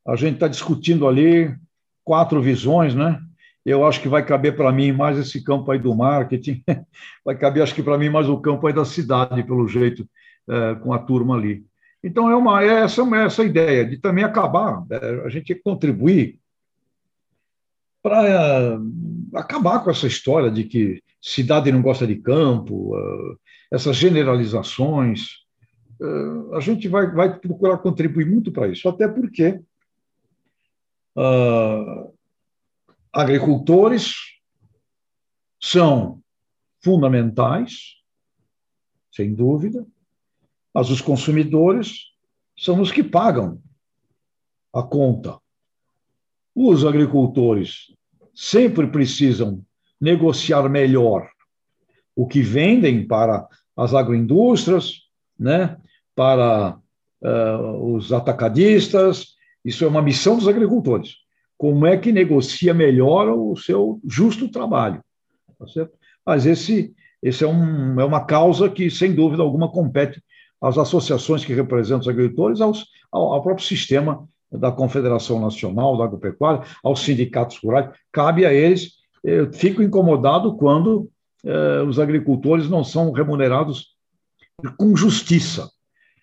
[0.06, 1.54] A gente está discutindo ali
[2.04, 3.20] quatro visões, né?
[3.68, 6.64] Eu acho que vai caber para mim mais esse campo aí do marketing,
[7.22, 10.08] vai caber, acho que para mim, mais o campo aí da cidade, pelo jeito,
[10.48, 11.66] é, com a turma ali.
[12.02, 16.40] Então, é, uma, é essa, é essa ideia de também acabar, é, a gente contribuir
[18.02, 18.78] para
[19.34, 22.94] acabar com essa história de que cidade não gosta de campo,
[23.70, 25.26] essas generalizações.
[26.54, 29.60] A gente vai, vai procurar contribuir muito para isso, até porque
[31.18, 32.17] uh,
[33.18, 34.14] agricultores
[35.60, 36.22] são
[36.80, 37.96] fundamentais,
[39.10, 39.84] sem dúvida,
[40.72, 42.12] mas os consumidores
[42.56, 43.60] são os que pagam
[44.72, 45.36] a conta.
[46.54, 47.92] Os agricultores
[48.32, 49.66] sempre precisam
[50.00, 51.28] negociar melhor
[52.14, 55.76] o que vendem para as agroindústrias, né?
[56.14, 56.78] para
[57.20, 61.16] uh, os atacadistas, isso é uma missão dos agricultores.
[61.59, 65.02] Como é que negocia melhor o seu justo trabalho?
[65.59, 65.98] Tá certo?
[66.24, 70.22] Mas esse, esse é, um, é uma causa que, sem dúvida alguma, compete
[70.61, 76.04] às associações que representam os agricultores, aos, ao, ao próprio sistema da Confederação Nacional da
[76.04, 78.92] Agropecuária, aos sindicatos rurais, cabe a eles.
[79.22, 81.11] Eu fico incomodado quando
[81.44, 83.96] eh, os agricultores não são remunerados
[84.76, 85.70] com justiça,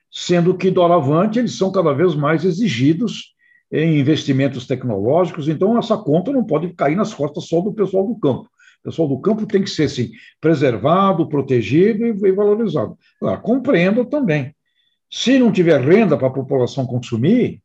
[0.10, 3.35] sendo que, doravante, eles são cada vez mais exigidos
[3.76, 8.16] em investimentos tecnológicos, então essa conta não pode cair nas costas só do pessoal do
[8.16, 8.50] campo.
[8.80, 12.98] O pessoal do campo tem que ser assim, preservado, protegido e, valorizado.
[13.42, 14.56] Compreendo também.
[15.12, 17.62] Se não tiver renda para a população consumir,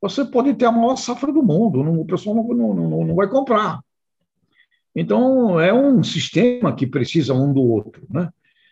[0.00, 2.44] você pode ter a maior safra do mundo, não, o pessoal não,
[2.74, 3.80] não, não vai comprar.
[4.94, 8.30] Então, é um sistema que precisa um do outro, né?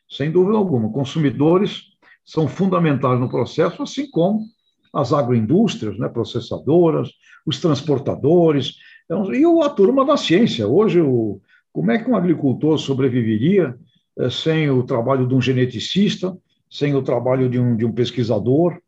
[0.09, 0.91] sem dúvida alguma.
[0.91, 1.82] Consumidores
[2.24, 4.47] são fundamentais no processo, assim como
[4.93, 7.11] as agroindústrias, né, processadoras,
[7.47, 10.66] os transportadores, então, e a turma da ciência.
[10.68, 11.41] Hoje, o,
[11.72, 13.76] como é que um agricultor sobreviveria
[14.18, 16.36] é, sem o trabalho de um geneticista,
[16.70, 18.78] sem o trabalho de um, de um pesquisador?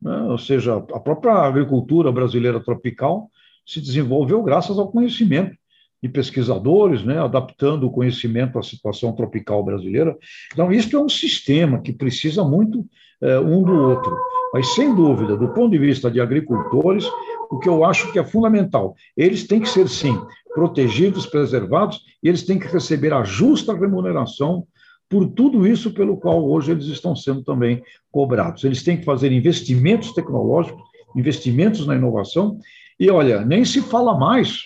[0.00, 0.22] Né?
[0.22, 3.30] Ou seja, a própria agricultura brasileira tropical
[3.66, 5.54] se desenvolveu graças ao conhecimento
[6.02, 10.16] de pesquisadores, né, adaptando o conhecimento à situação tropical brasileira.
[10.52, 12.86] Então, isso é um sistema que precisa muito
[13.20, 14.16] é, um do outro.
[14.52, 17.06] Mas, sem dúvida, do ponto de vista de agricultores,
[17.50, 20.18] o que eu acho que é fundamental, eles têm que ser, sim,
[20.54, 24.66] protegidos, preservados, e eles têm que receber a justa remuneração
[25.08, 28.64] por tudo isso pelo qual hoje eles estão sendo também cobrados.
[28.64, 30.82] Eles têm que fazer investimentos tecnológicos,
[31.16, 32.58] investimentos na inovação,
[33.00, 34.62] e olha, nem se fala mais,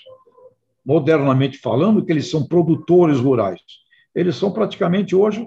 [0.85, 3.61] modernamente falando, que eles são produtores rurais.
[4.15, 5.47] Eles são praticamente hoje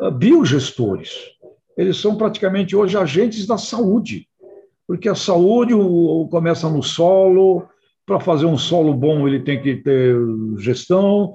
[0.00, 1.12] ah, biogestores
[1.80, 4.28] eles são praticamente hoje agentes da saúde,
[4.86, 7.66] porque a saúde o, o começa no solo,
[8.04, 10.14] para fazer um solo bom ele tem que ter
[10.58, 11.32] gestão,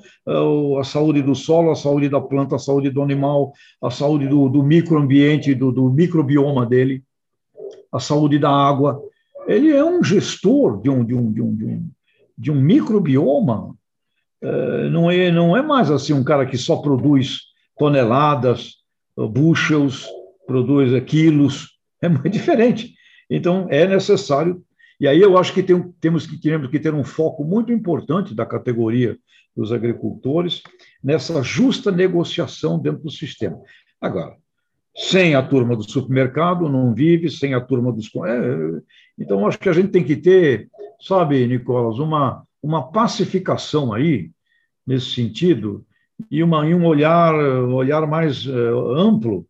[0.80, 4.48] a saúde do solo, a saúde da planta, a saúde do animal, a saúde do,
[4.50, 7.02] do microambiente, do, do microbioma dele,
[7.91, 9.02] a saúde da água.
[9.48, 11.89] Ele é um gestor de um, de um, de um, de um,
[12.38, 13.74] de um microbioma.
[14.43, 17.39] É, não, é, não é mais assim um cara que só produz
[17.80, 18.76] toneladas,
[19.18, 20.10] bushels,
[20.46, 22.93] produz quilos, é muito diferente.
[23.30, 24.64] Então, é necessário.
[25.00, 28.34] E aí eu acho que tem, temos, que, temos que ter um foco muito importante
[28.34, 29.18] da categoria
[29.56, 30.62] dos agricultores
[31.04, 33.58] nessa justa negociação dentro do sistema.
[34.00, 34.36] Agora,
[34.96, 38.08] sem a turma do supermercado não vive, sem a turma dos.
[38.08, 38.82] É,
[39.20, 40.70] então, acho que a gente tem que ter,
[41.02, 44.32] sabe, Nicolas, uma, uma pacificação aí,
[44.88, 45.86] nesse sentido,
[46.32, 49.46] e, uma, e um olhar, um olhar mais uh, amplo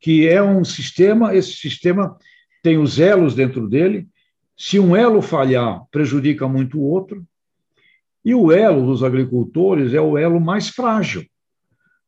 [0.00, 2.16] que é um sistema, esse sistema
[2.62, 4.08] tem os elos dentro dele.
[4.56, 7.24] Se um elo falhar, prejudica muito o outro.
[8.24, 11.24] E o elo dos agricultores é o elo mais frágil,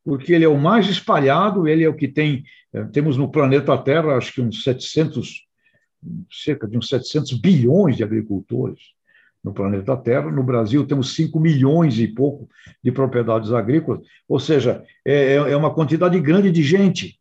[0.03, 2.43] porque ele é o mais espalhado, ele é o que tem.
[2.73, 5.45] Eh, temos no planeta Terra, acho que uns 700,
[6.29, 8.79] cerca de uns 700 bilhões de agricultores
[9.41, 10.29] no planeta Terra.
[10.29, 12.49] No Brasil, temos 5 milhões e pouco
[12.83, 17.17] de propriedades agrícolas, ou seja, é, é uma quantidade grande de gente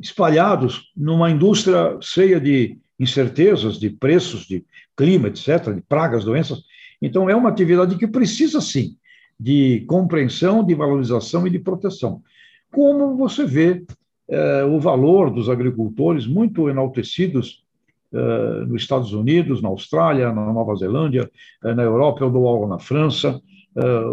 [0.00, 4.64] espalhados numa indústria cheia de incertezas, de preços, de
[4.96, 6.62] clima, etc., de pragas, doenças.
[7.00, 8.96] Então, é uma atividade que precisa, sim,
[9.38, 12.22] de compreensão, de valorização e de proteção.
[12.70, 13.84] Como você vê
[14.28, 17.64] eh, o valor dos agricultores muito enaltecidos
[18.12, 21.28] eh, nos Estados Unidos, na Austrália, na Nova Zelândia,
[21.64, 23.40] eh, na Europa, eu dou aula na França.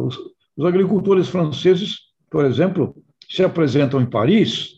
[0.03, 0.17] Os,
[0.55, 2.95] os agricultores franceses, por exemplo,
[3.27, 4.76] se apresentam em Paris,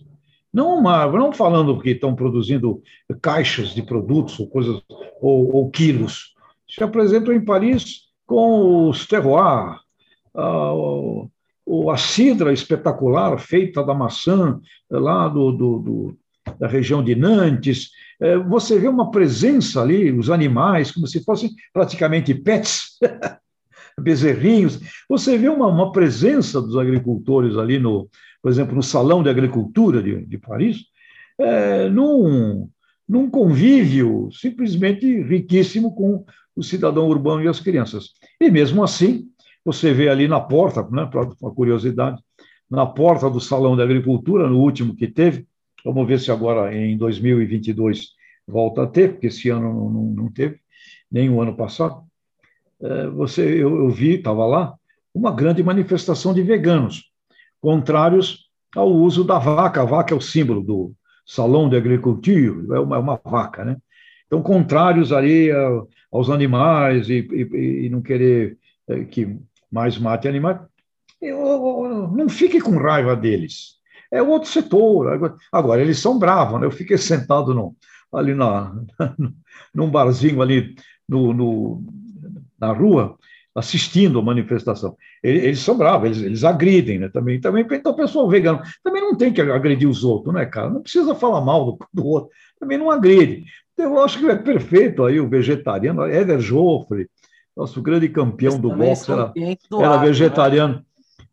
[0.53, 2.81] não, uma, não falando que estão produzindo
[3.21, 4.81] caixas de produtos ou coisas
[5.21, 6.33] ou, ou quilos.
[6.67, 9.79] Se apresentam em Paris com os terroirs,
[10.35, 10.71] a,
[11.91, 16.17] a cidra espetacular feita da maçã lá do, do, do,
[16.59, 17.91] da região de Nantes.
[18.19, 22.97] É, você vê uma presença ali, os animais, como se fossem praticamente pets,
[23.99, 24.79] bezerrinhos.
[25.07, 28.09] Você vê uma, uma presença dos agricultores ali no,
[28.41, 30.85] por exemplo, no Salão de Agricultura de, de Paris,
[31.37, 32.69] é, num,
[33.07, 36.25] num convívio simplesmente riquíssimo com
[36.55, 38.11] o cidadão urbano e as crianças.
[38.39, 39.27] E mesmo assim,
[39.63, 42.21] você vê ali na porta, né, para uma curiosidade,
[42.69, 45.47] na porta do Salão de Agricultura, no último que teve,
[45.83, 48.09] vamos ver se agora em 2022
[48.47, 50.59] volta a ter, porque esse ano não, não, não teve,
[51.11, 52.03] nem o ano passado.
[52.81, 54.75] É, você, eu, eu vi, estava lá,
[55.13, 57.08] uma grande manifestação de veganos
[57.61, 59.81] contrários ao uso da vaca.
[59.81, 60.93] A vaca é o símbolo do
[61.25, 63.77] salão de agricultura, é uma, é uma vaca, né?
[64.27, 65.49] Então, contrários ali
[66.11, 68.57] aos animais e, e, e não querer
[68.87, 69.37] é, que
[69.71, 70.57] mais mate animais,
[71.21, 73.79] não fique com raiva deles.
[74.11, 75.33] É outro setor.
[75.51, 76.65] Agora, eles são bravos, né?
[76.65, 77.75] Eu fiquei sentado no,
[78.13, 78.73] ali na,
[79.73, 80.75] num barzinho ali
[81.07, 81.83] no, no,
[82.59, 83.17] na rua,
[83.59, 84.95] assistindo a manifestação.
[85.21, 87.09] Eles, eles são bravos, eles, eles, agridem, né?
[87.09, 90.69] Também, também, então, o pessoal vegano também não tem que agredir os outros, né, cara?
[90.69, 92.29] Não precisa falar mal do, do outro,
[92.59, 93.45] também não agride.
[93.73, 97.07] Então, eu acho que é perfeito aí o vegetariano, Eder Joffre,
[97.55, 99.33] nosso grande campeão do boxe, era,
[99.79, 100.05] era né?
[100.07, 100.75] vegetariano.
[100.75, 100.81] Né?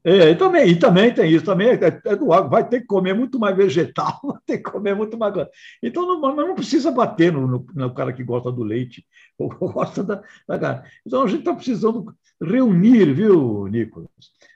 [0.08, 2.86] É, e também, e também tem isso, também é, é, do agro, vai ter que
[2.86, 5.34] comer muito mais vegetal, vai ter que comer muito mais.
[5.82, 9.04] Então, não, não precisa bater no, no, no, cara que gosta do leite,
[9.72, 14.08] gosta da, da Então, a gente está precisando reunir, viu, Nicolas?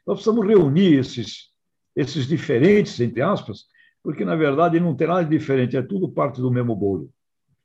[0.07, 1.51] Nós precisamos reunir esses,
[1.95, 3.65] esses diferentes, entre aspas,
[4.03, 7.11] porque, na verdade, não tem nada de diferente, é tudo parte do mesmo bolo.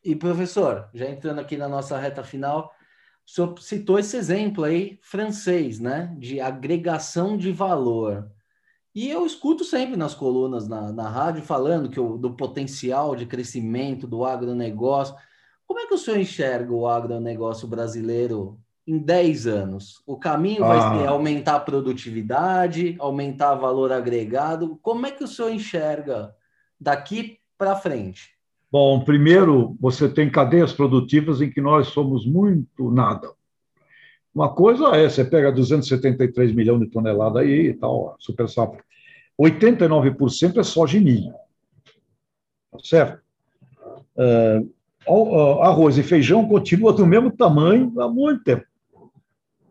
[0.04, 2.72] E, professor, já entrando aqui na nossa reta final,
[3.26, 6.16] o senhor citou esse exemplo aí francês, né?
[6.20, 8.30] De agregação de valor.
[8.94, 13.26] E eu escuto sempre nas colunas na, na rádio falando que o, do potencial de
[13.26, 15.16] crescimento do agronegócio.
[15.68, 20.02] Como é que o senhor enxerga o agronegócio brasileiro em 10 anos?
[20.06, 20.68] O caminho ah.
[20.68, 24.78] vai ser aumentar a produtividade, aumentar valor agregado.
[24.82, 26.36] Como é que o senhor enxerga
[26.80, 28.36] daqui para frente?
[28.72, 33.32] Bom, primeiro, você tem cadeias produtivas em que nós somos muito nada.
[34.34, 38.84] Uma coisa é, você pega 273 milhões de toneladas aí e tal, super safra.
[39.40, 41.34] 89% é soja e milho.
[42.70, 43.22] Tá certo?
[44.18, 44.70] Uh,
[45.62, 48.66] arroz e feijão continuam do mesmo tamanho há muito tempo.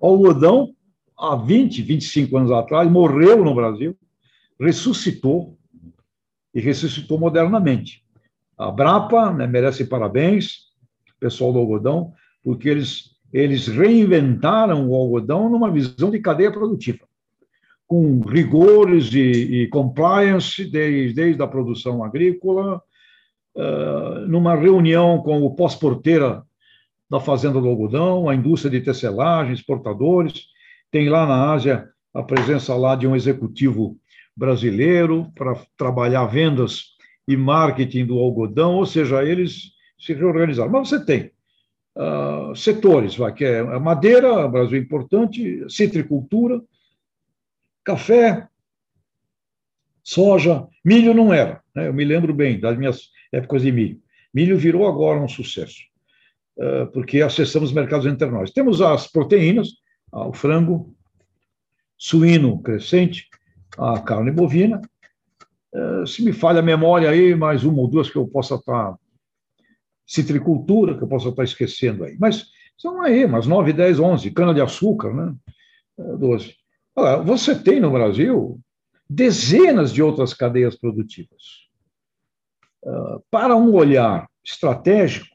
[0.01, 0.75] O algodão,
[1.19, 3.97] há 20, 25 anos atrás, morreu no Brasil,
[4.61, 5.57] ressuscitou,
[6.55, 8.05] e ressuscitou modernamente.
[8.57, 10.73] A Brapa né, merece parabéns,
[11.19, 12.13] pessoal do algodão,
[12.43, 17.01] porque eles, eles reinventaram o algodão numa visão de cadeia produtiva,
[17.87, 22.81] com rigores e, e compliance desde, desde a produção agrícola,
[24.27, 26.43] numa reunião com o pós-porteira
[27.09, 30.47] da Fazenda do Algodão, a indústria de tecelagem, exportadores,
[30.91, 33.99] tem lá na Ásia a presença lá de um executivo
[34.37, 36.95] brasileiro para trabalhar vendas
[37.27, 40.71] e marketing do algodão, ou seja, eles se reorganizaram.
[40.71, 41.31] Mas você tem
[41.97, 46.61] uh, setores, vai, que é madeira, Brasil é importante, citricultura,
[47.85, 48.49] café,
[50.03, 51.89] soja, milho não era, né?
[51.89, 54.01] eu me lembro bem das minhas épocas de milho.
[54.33, 55.81] Milho virou agora um sucesso,
[56.59, 58.51] uh, porque acessamos mercados internacionais.
[58.51, 59.69] Temos as proteínas,
[60.13, 60.95] uh, o frango,
[61.97, 63.29] suíno crescente,
[63.79, 64.81] a carne bovina,
[65.75, 68.97] eh, se me falha a memória aí, mais uma ou duas que eu possa estar.
[70.07, 72.17] Citricultura, que eu possa estar esquecendo aí.
[72.19, 72.47] Mas
[72.79, 74.31] são aí, umas 9, 10, 11.
[74.31, 75.35] Cana-de-açúcar, né?
[76.19, 76.55] 12.
[76.95, 78.61] Olha, você tem no Brasil
[79.09, 81.64] dezenas de outras cadeias produtivas.
[83.31, 85.35] Para um olhar estratégico,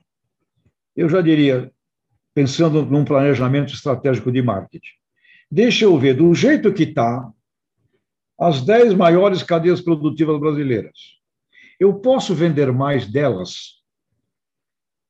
[0.96, 1.72] eu já diria,
[2.34, 4.92] pensando num planejamento estratégico de marketing,
[5.50, 7.32] deixa eu ver do jeito que está,
[8.40, 10.98] as dez maiores cadeias produtivas brasileiras.
[11.80, 13.82] Eu posso vender mais delas?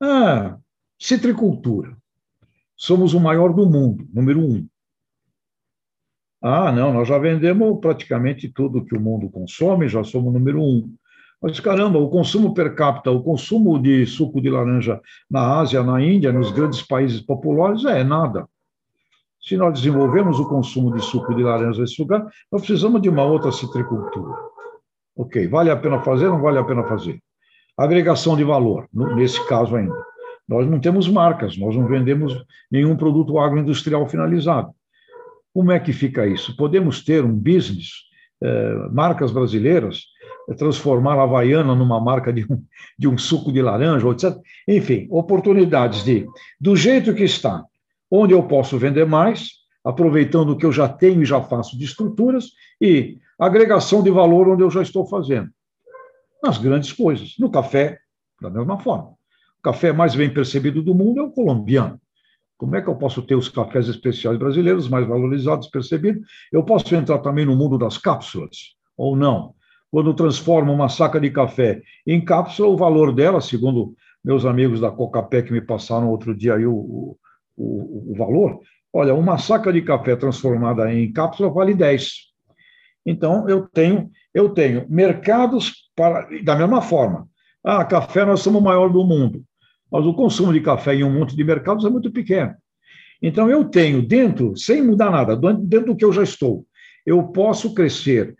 [0.01, 0.57] Ah,
[0.99, 1.97] citricultura.
[2.75, 4.67] Somos o maior do mundo, número um.
[6.41, 10.95] Ah, não, nós já vendemos praticamente tudo que o mundo consome, já somos número um.
[11.41, 16.01] Mas caramba, o consumo per capita, o consumo de suco de laranja na Ásia, na
[16.01, 18.47] Índia, nos grandes países populosos, é nada.
[19.41, 23.23] Se nós desenvolvemos o consumo de suco de laranja nesse lugar, nós precisamos de uma
[23.23, 24.35] outra citricultura.
[25.15, 27.21] Ok, vale a pena fazer ou não vale a pena fazer?
[27.77, 29.95] Agregação de valor, nesse caso ainda.
[30.47, 32.33] Nós não temos marcas, nós não vendemos
[32.69, 34.71] nenhum produto agroindustrial finalizado.
[35.53, 36.55] Como é que fica isso?
[36.57, 37.91] Podemos ter um business,
[38.41, 40.03] eh, marcas brasileiras,
[40.55, 42.63] transformar a Havaiana numa marca de um,
[42.97, 44.37] de um suco de laranja, etc.
[44.67, 46.25] Enfim, oportunidades de,
[46.59, 47.63] do jeito que está,
[48.09, 49.51] onde eu posso vender mais,
[49.83, 54.49] aproveitando o que eu já tenho e já faço de estruturas, e agregação de valor
[54.49, 55.49] onde eu já estou fazendo.
[56.43, 57.35] Nas grandes coisas.
[57.37, 57.99] No café,
[58.41, 59.09] da mesma forma.
[59.59, 61.99] O café mais bem percebido do mundo é o colombiano.
[62.57, 66.27] Como é que eu posso ter os cafés especiais brasileiros mais valorizados, percebidos?
[66.51, 69.53] Eu posso entrar também no mundo das cápsulas, ou não?
[69.91, 74.91] Quando transformo uma saca de café em cápsula, o valor dela, segundo meus amigos da
[74.91, 77.17] Cocapé que me passaram outro dia aí o,
[77.57, 78.59] o, o valor,
[78.93, 82.29] olha, uma saca de café transformada em cápsula vale 10.
[83.05, 87.27] Então, eu tenho, eu tenho mercados para, da mesma forma,
[87.63, 89.43] Ah, café nós somos o maior do mundo,
[89.91, 92.53] mas o consumo de café em um monte de mercados é muito pequeno.
[93.21, 96.65] Então, eu tenho dentro, sem mudar nada, dentro do que eu já estou,
[97.05, 98.35] eu posso crescer.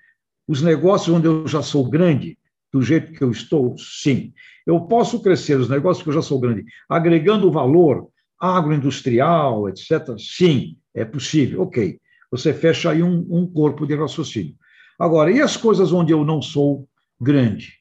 [0.49, 2.35] Os negócios onde eu já sou grande,
[2.73, 4.33] do jeito que eu estou, sim.
[4.65, 10.17] Eu posso crescer os negócios que eu já sou grande, agregando valor agroindustrial, etc.
[10.17, 11.61] Sim, é possível.
[11.61, 11.99] Ok.
[12.31, 14.55] Você fecha aí um, um corpo de raciocínio.
[14.97, 16.89] Agora, e as coisas onde eu não sou
[17.21, 17.73] grande?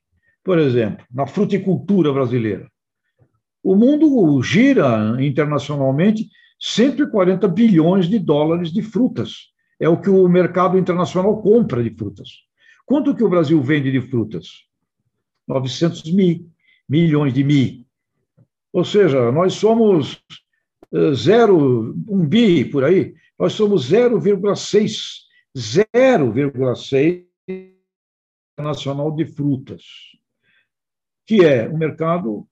[0.44, 2.70] Por exemplo, na fruticultura brasileira.
[3.64, 6.28] O mundo gira internacionalmente
[6.60, 9.52] 140 bilhões de dólares de frutas.
[9.80, 12.46] É o que o mercado internacional compra de frutas.
[12.88, 14.64] Quanto que o Brasil vende de frutas?
[15.46, 16.50] 900 mil,
[16.88, 17.86] milhões de mi.
[18.72, 20.24] Ou seja, nós somos
[20.90, 25.18] eh, zero, um bi por aí, nós somos 0,6,
[25.54, 27.26] 0,6
[28.58, 29.84] nacional de frutas,
[31.26, 32.48] que é um mercado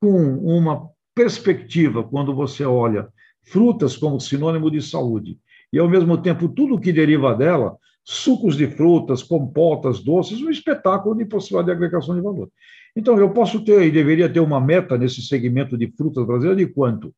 [0.00, 3.08] com uma perspectiva, quando você olha
[3.44, 5.38] frutas como sinônimo de saúde,
[5.72, 11.16] e ao mesmo tempo tudo que deriva dela, sucos de frutas, compotas, doces, um espetáculo
[11.16, 12.50] de possibilidade de agregação de valor.
[12.94, 16.72] Então, eu posso ter e deveria ter uma meta nesse segmento de frutas brasileiras de
[16.72, 17.14] quanto?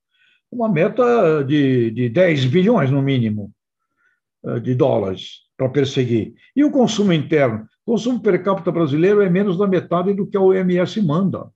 [0.50, 3.52] Uma meta de, de 10 bilhões, no mínimo,
[4.44, 6.34] eh, de dólares para perseguir.
[6.54, 7.66] E o consumo interno?
[7.84, 11.50] O consumo per capita brasileiro é menos da metade do que a OMS manda.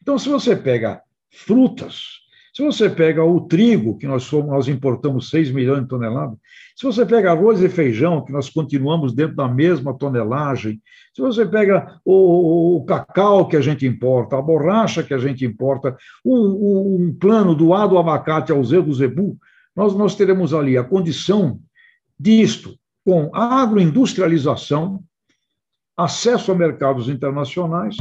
[0.00, 2.04] Então, se você pega frutas,
[2.58, 6.36] se você pega o trigo, que nós, somos, nós importamos 6 milhões de toneladas,
[6.74, 10.82] se você pega arroz e feijão, que nós continuamos dentro da mesma tonelagem,
[11.14, 15.46] se você pega o, o cacau que a gente importa, a borracha que a gente
[15.46, 19.38] importa, um, um plano do A do abacate ao Z do zebu,
[19.76, 21.60] nós, nós teremos ali a condição
[22.18, 22.74] disto,
[23.06, 25.00] com agroindustrialização,
[25.96, 27.96] acesso a mercados internacionais,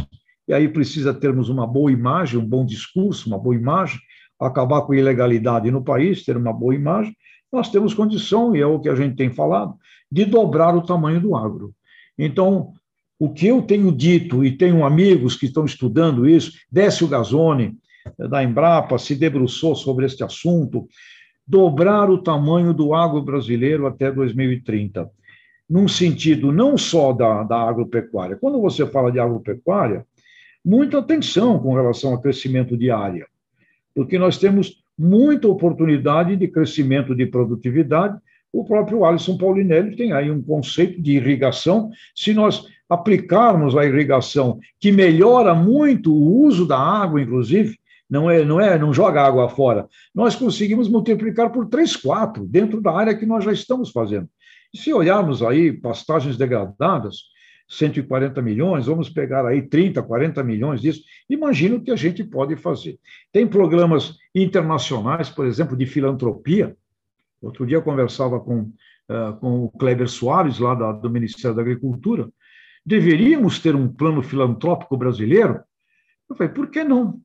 [0.48, 4.00] e aí precisa termos uma boa imagem, um bom discurso, uma boa imagem,
[4.40, 7.16] acabar com a ilegalidade no país, ter uma boa imagem,
[7.52, 9.76] nós temos condição, e é o que a gente tem falado,
[10.12, 11.74] de dobrar o tamanho do agro.
[12.18, 12.74] Então,
[13.20, 17.76] o que eu tenho dito, e tenho amigos que estão estudando isso, Décio Gazzoni,
[18.18, 20.88] da Embrapa, se debruçou sobre este assunto,
[21.46, 25.10] dobrar o tamanho do agro brasileiro até 2030,
[25.70, 28.38] num sentido não só da, da agropecuária.
[28.38, 30.06] Quando você fala de agropecuária,
[30.64, 33.28] muita atenção com relação ao crescimento de área
[33.98, 38.16] porque nós temos muita oportunidade de crescimento de produtividade.
[38.54, 41.90] O próprio Alisson Paulinelli tem aí um conceito de irrigação.
[42.16, 47.76] Se nós aplicarmos a irrigação, que melhora muito o uso da água, inclusive,
[48.08, 49.88] não é, não é, não joga água fora.
[50.14, 54.30] Nós conseguimos multiplicar por 3, 4 dentro da área que nós já estamos fazendo.
[54.72, 57.24] E se olharmos aí pastagens degradadas,
[57.68, 61.04] 140 milhões, vamos pegar aí 30, 40 milhões disso.
[61.30, 62.98] Imagina o que a gente pode fazer.
[63.32, 66.76] Tem programas internacionais, por exemplo, de filantropia.
[67.42, 71.62] Outro dia eu conversava com, uh, com o Kleber Soares, lá da, do Ministério da
[71.62, 72.30] Agricultura.
[72.86, 75.60] Deveríamos ter um plano filantrópico brasileiro?
[76.30, 77.20] Eu falei, por que não?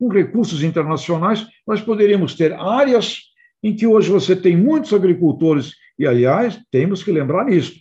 [0.00, 3.20] Com recursos internacionais, nós poderíamos ter áreas
[3.62, 7.80] em que hoje você tem muitos agricultores, e, aliás, temos que lembrar nisso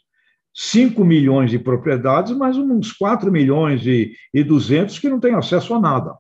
[0.62, 5.74] 5 milhões de propriedades, mas uns 4 milhões e, e 200 que não têm acesso
[5.74, 6.18] a nada.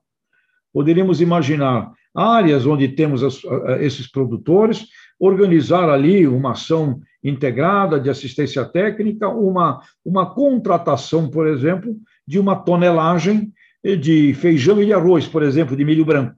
[0.71, 3.41] Poderíamos imaginar áreas onde temos as,
[3.81, 4.85] esses produtores,
[5.19, 11.93] organizar ali uma ação integrada de assistência técnica, uma, uma contratação, por exemplo,
[12.25, 13.51] de uma tonelagem
[13.83, 16.33] de feijão e de arroz, por exemplo, de milho branco.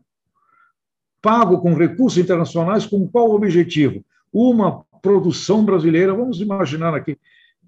[1.21, 4.03] Pago com recursos internacionais, com qual objetivo?
[4.33, 7.15] Uma produção brasileira, vamos imaginar aqui,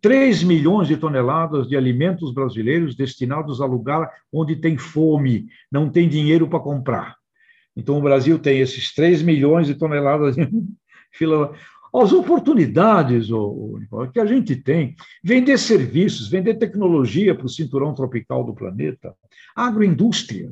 [0.04, 6.10] 3 milhões de toneladas de alimentos brasileiros destinados a lugar onde tem fome, não tem
[6.10, 7.16] dinheiro para comprar.
[7.74, 10.46] Então, o Brasil tem esses 3 milhões de toneladas de
[11.14, 11.54] fila.
[11.96, 13.30] As oportunidades
[14.12, 14.94] que a gente tem,
[15.24, 19.16] vender serviços, vender tecnologia para o cinturão tropical do planeta,
[19.56, 20.52] agroindústria,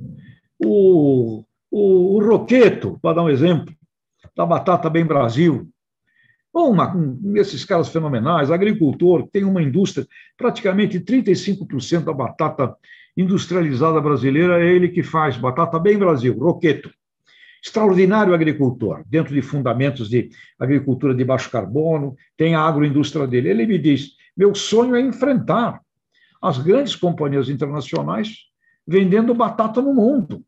[0.64, 3.76] o, o, o roqueto, para dar um exemplo,
[4.34, 5.68] da Batata Bem Brasil,
[6.54, 10.06] uma, um, esses caras fenomenais, agricultor, tem uma indústria,
[10.38, 12.76] praticamente 35% da batata
[13.16, 16.92] industrializada brasileira é ele que faz, batata bem Brasil, Roqueto.
[17.64, 20.30] Extraordinário agricultor, dentro de fundamentos de
[20.60, 23.50] agricultura de baixo carbono, tem a agroindústria dele.
[23.50, 25.80] Ele me diz: meu sonho é enfrentar
[26.42, 28.48] as grandes companhias internacionais
[28.88, 30.44] vendendo batata no mundo,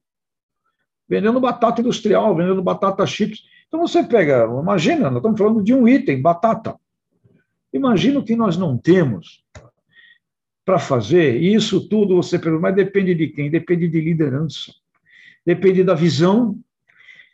[1.08, 3.44] vendendo batata industrial, vendendo batata chips.
[3.74, 6.76] Então você pega, imagina, nós estamos falando de um item, batata.
[7.74, 9.44] Imagina o que nós não temos.
[10.64, 13.50] para fazer, e isso tudo você pergunta, mas depende de quem?
[13.50, 14.72] Depende de liderança,
[15.44, 16.56] depende da visão.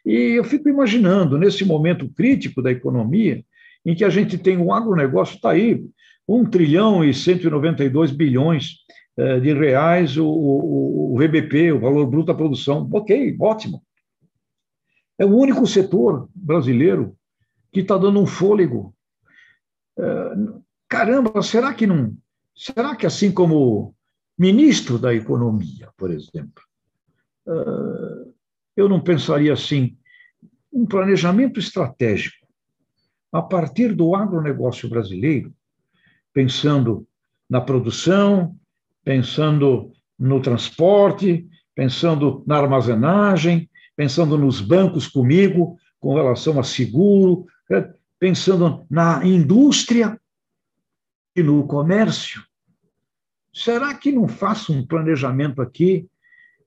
[0.05, 3.43] E eu fico imaginando, nesse momento crítico da economia,
[3.85, 5.83] em que a gente tem o agronegócio, está aí,
[6.25, 8.77] 1 trilhão e 192 bilhões
[9.17, 12.89] eh, de reais o, o, o VBP, o valor bruto da produção.
[12.93, 13.83] Ok, ótimo.
[15.19, 17.15] É o único setor brasileiro
[17.71, 18.95] que está dando um fôlego.
[19.97, 20.35] Eh,
[20.87, 22.17] caramba, será que não
[22.59, 23.95] Será que, assim como
[24.37, 26.61] ministro da Economia, por exemplo,
[27.47, 28.25] ah,
[28.75, 29.97] eu não pensaria assim,
[30.71, 32.45] um planejamento estratégico
[33.31, 35.53] a partir do agronegócio brasileiro,
[36.33, 37.07] pensando
[37.49, 38.57] na produção,
[39.05, 43.69] pensando no transporte, pensando na armazenagem,
[43.99, 50.17] pensando nos bancos comigo com relação a seguro, né, pensando na indústria
[51.35, 52.41] e no comércio,
[53.53, 56.07] será que não faço um planejamento aqui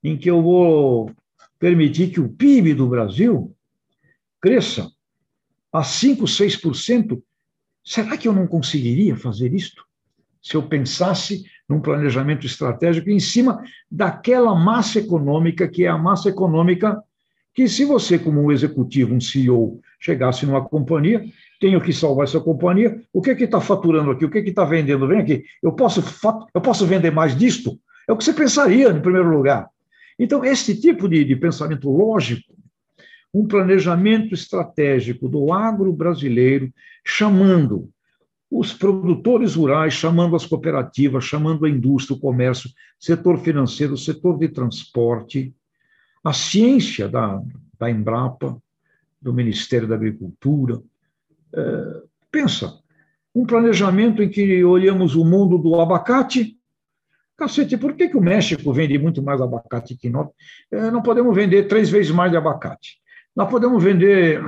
[0.05, 1.11] em que eu vou
[1.59, 3.57] permitir que o PIB do Brasil
[4.39, 4.93] cresça
[5.73, 7.23] a 5, 6%?
[7.83, 9.83] Será que eu não conseguiria fazer isto?
[10.43, 16.29] Se eu pensasse num planejamento estratégico em cima daquela massa econômica que é a massa
[16.29, 17.03] econômica
[17.55, 21.25] que, se você, como um executivo, um CEO, chegasse numa companhia,
[21.61, 23.01] tenho que salvar essa companhia.
[23.13, 24.25] O que é que está faturando aqui?
[24.25, 25.07] O que é que está vendendo?
[25.07, 25.45] Vem aqui.
[25.63, 26.03] Eu posso,
[26.55, 27.79] eu posso vender mais disto?
[28.09, 29.69] É o que você pensaria, em primeiro lugar.
[30.19, 32.53] Então, esse tipo de, de pensamento lógico,
[33.33, 36.73] um planejamento estratégico do agro brasileiro,
[37.05, 37.89] chamando
[38.51, 44.49] os produtores rurais, chamando as cooperativas, chamando a indústria, o comércio, setor financeiro, setor de
[44.49, 45.55] transporte,
[46.23, 47.41] a ciência da,
[47.79, 48.57] da Embrapa,
[49.21, 50.81] do Ministério da Agricultura,
[51.55, 52.79] é, pensa,
[53.35, 56.57] um planejamento em que olhamos o mundo do abacate.
[57.37, 60.29] Cacete, por que, que o México vende muito mais abacate que nós?
[60.71, 63.01] É, não podemos vender três vezes mais de abacate.
[63.35, 64.43] Nós podemos vender,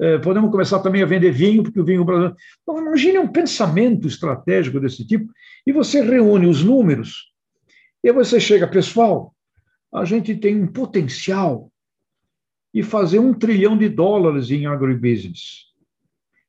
[0.00, 2.36] é, podemos começar também a vender vinho, porque o vinho brasileiro.
[2.62, 5.30] Então, imagine um pensamento estratégico desse tipo,
[5.66, 7.32] e você reúne os números,
[8.02, 9.33] e você chega, pessoal,
[9.94, 11.70] a gente tem um potencial
[12.74, 15.72] de fazer um trilhão de dólares em agribusiness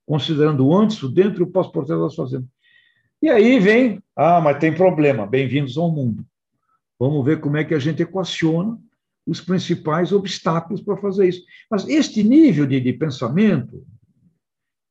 [0.06, 2.48] considerando antes, o dentro e o pós-processo das fazendas.
[3.22, 6.26] E aí vem, ah, mas tem problema, bem-vindos ao mundo.
[7.00, 8.78] Vamos ver como é que a gente equaciona
[9.26, 11.44] os principais obstáculos para fazer isso.
[11.70, 13.84] Mas este nível de, de pensamento,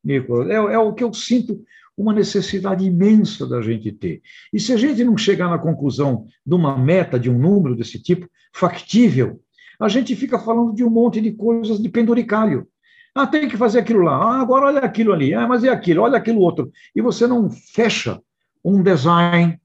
[0.03, 1.65] Nicolas, é, é, o que eu sinto
[1.97, 4.21] uma necessidade imensa da gente ter.
[4.53, 8.03] E se a gente não chegar na conclusão de uma meta, de um número desse
[8.03, 9.41] tipo, factível,
[9.79, 12.67] a gente fica falando de um monte de coisas de penduricalho.
[13.15, 14.17] Ah, tem que fazer aquilo lá.
[14.17, 15.35] Ah, agora olha aquilo ali.
[15.35, 16.03] Ah, mas e aquilo?
[16.03, 16.71] Olha aquilo outro.
[16.95, 18.21] E você não fecha
[18.65, 19.61] um design,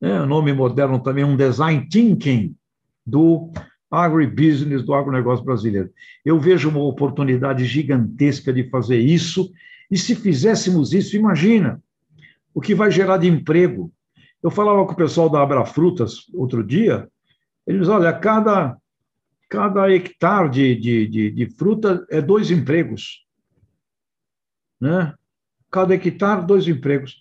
[0.00, 2.54] né, nome moderno também, um design thinking
[3.04, 3.50] do
[3.90, 5.90] agribusiness, do agronegócio brasileiro.
[6.24, 9.50] Eu vejo uma oportunidade gigantesca de fazer isso,
[9.92, 11.82] e se fizéssemos isso, imagina
[12.54, 13.92] o que vai gerar de emprego.
[14.42, 17.06] Eu falava com o pessoal da Abra Frutas outro dia,
[17.66, 18.78] eles, olha, cada
[19.50, 23.26] cada hectare de, de, de, de fruta é dois empregos.
[24.80, 25.14] Né?
[25.70, 27.20] Cada hectare, dois empregos.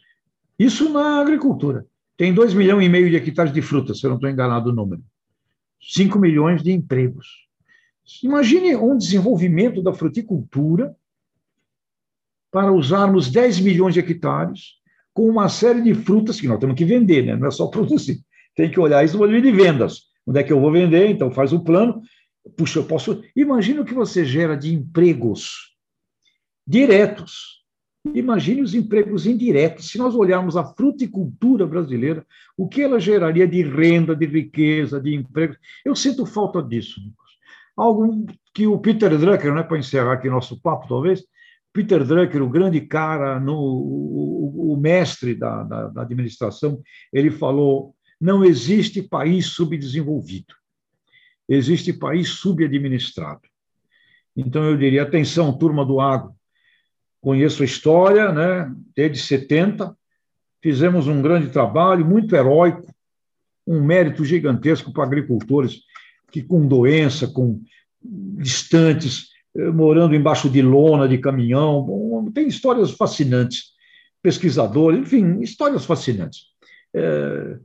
[0.57, 1.85] Isso na agricultura.
[2.15, 4.73] Tem dois milhões e meio de hectares de fruta, se eu não estou enganado o
[4.73, 5.03] número.
[5.81, 7.49] Cinco milhões de empregos.
[8.23, 10.95] Imagine um desenvolvimento da fruticultura
[12.51, 14.73] para usarmos 10 milhões de hectares
[15.13, 17.35] com uma série de frutas que nós temos que vender, né?
[17.35, 18.19] não é só produzir.
[18.55, 20.01] Tem que olhar isso no modelo de vendas.
[20.27, 21.09] Onde é que eu vou vender?
[21.09, 22.01] Então faz o plano
[22.57, 23.23] Puxa, eu posso.
[23.35, 25.75] Imagina o que você gera de empregos
[26.65, 27.61] diretos.
[28.15, 29.89] Imagine os empregos indiretos.
[29.89, 32.25] Se nós olharmos a fruticultura brasileira,
[32.57, 35.57] o que ela geraria de renda, de riqueza, de empregos.
[35.85, 36.99] Eu sinto falta disso,
[37.77, 41.23] Algo que o Peter Drucker, né, para encerrar aqui nosso papo, talvez,
[41.73, 46.81] Peter Drucker, o grande cara, no, o, o mestre da, da, da administração,
[47.13, 50.53] ele falou: não existe país subdesenvolvido.
[51.47, 53.41] Existe país subadministrado.
[54.35, 56.33] Então, eu diria, atenção, turma do agro,
[57.19, 59.95] conheço a história, né, desde 70,
[60.61, 62.93] fizemos um grande trabalho, muito heróico,
[63.67, 65.81] um mérito gigantesco para agricultores
[66.31, 67.61] que com doença, com
[68.01, 69.30] distantes,
[69.73, 73.71] morando embaixo de lona, de caminhão, tem histórias fascinantes,
[74.21, 76.45] pesquisadores, enfim, histórias fascinantes.
[76.93, 77.57] É,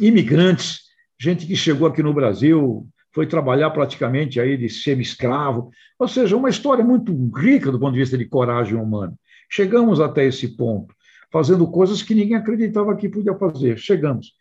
[0.00, 0.80] imigrantes,
[1.18, 6.48] gente que chegou aqui no Brasil foi trabalhar praticamente aí de semi-escravo, ou seja, uma
[6.48, 9.14] história muito rica do ponto de vista de coragem humana.
[9.50, 10.94] Chegamos até esse ponto.
[11.30, 13.78] fazendo coisas que ninguém acreditava que podia fazer.
[13.78, 14.34] Chegamos.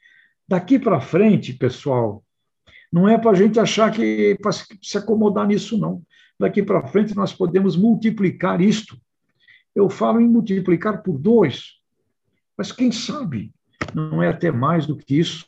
[0.45, 2.21] Daqui para frente, pessoal,
[2.91, 6.01] não é para a gente achar que para se acomodar nisso, não.
[6.41, 8.97] Daqui para frente nós podemos multiplicar isto.
[9.75, 11.75] Eu falo em multiplicar por dois,
[12.57, 13.53] mas quem sabe
[13.93, 15.45] não é até mais do que isso.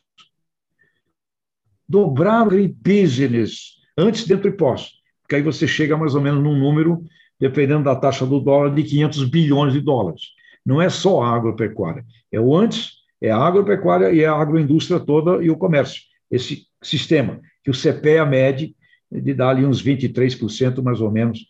[1.88, 4.92] Dobrar o business antes dentro do imposto,
[5.22, 7.04] porque aí você chega mais ou menos num número,
[7.40, 10.22] dependendo da taxa do dólar, de 500 bilhões de dólares.
[10.64, 15.42] Não é só a agropecuária, é o antes, é a agropecuária e a agroindústria toda
[15.42, 16.02] e o comércio.
[16.30, 18.76] Esse sistema que o CPEA mede
[19.20, 21.46] de dar ali uns 23% mais ou menos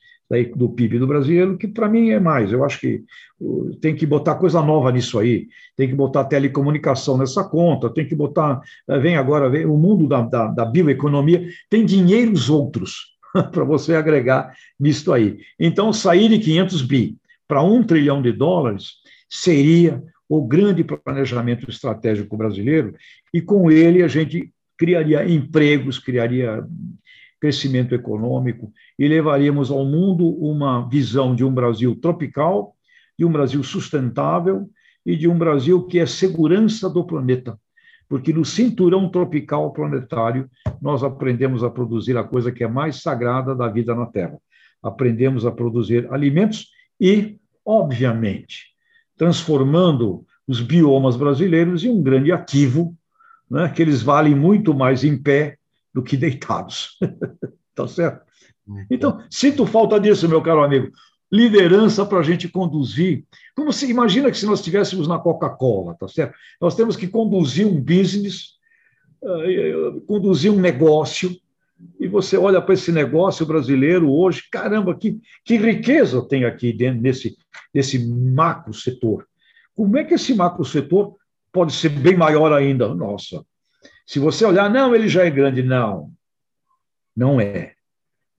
[0.56, 2.50] do PIB do brasileiro, que para mim é mais.
[2.50, 3.04] Eu acho que
[3.80, 8.14] tem que botar coisa nova nisso aí, tem que botar telecomunicação nessa conta, tem que
[8.14, 8.60] botar.
[8.88, 13.16] Eh, vem agora, vem, o mundo da, da, da bioeconomia tem dinheiros outros
[13.52, 15.38] para você agregar nisso aí.
[15.60, 18.94] Então, sair de 500 bi para um trilhão de dólares
[19.28, 22.94] seria o grande planejamento estratégico brasileiro,
[23.32, 26.66] e com ele a gente criaria empregos, criaria
[27.44, 32.74] crescimento econômico e levaríamos ao mundo uma visão de um Brasil tropical,
[33.18, 34.66] de um Brasil sustentável
[35.04, 37.60] e de um Brasil que é segurança do planeta.
[38.08, 40.48] Porque no cinturão tropical planetário
[40.80, 44.38] nós aprendemos a produzir a coisa que é mais sagrada da vida na Terra.
[44.82, 46.68] Aprendemos a produzir alimentos
[46.98, 48.68] e, obviamente,
[49.18, 52.96] transformando os biomas brasileiros em um grande ativo,
[53.50, 55.58] né, que eles valem muito mais em pé
[55.94, 56.98] do que deitados.
[57.74, 58.24] tá certo?
[58.90, 60.90] Então, sinto falta disso, meu caro amigo.
[61.30, 63.24] Liderança para a gente conduzir.
[63.54, 66.34] Como se imagina que se nós estivéssemos na Coca-Cola, tá certo?
[66.60, 68.54] Nós temos que conduzir um business,
[69.22, 71.36] uh, conduzir um negócio,
[71.98, 77.02] e você olha para esse negócio brasileiro hoje, caramba, que, que riqueza tem aqui dentro
[77.02, 77.36] desse,
[77.72, 79.26] desse macro setor.
[79.74, 81.16] Como é que esse macro setor
[81.52, 82.94] pode ser bem maior ainda?
[82.94, 83.44] Nossa,
[84.06, 85.62] se você olhar, não, ele já é grande.
[85.62, 86.10] Não,
[87.16, 87.72] não é.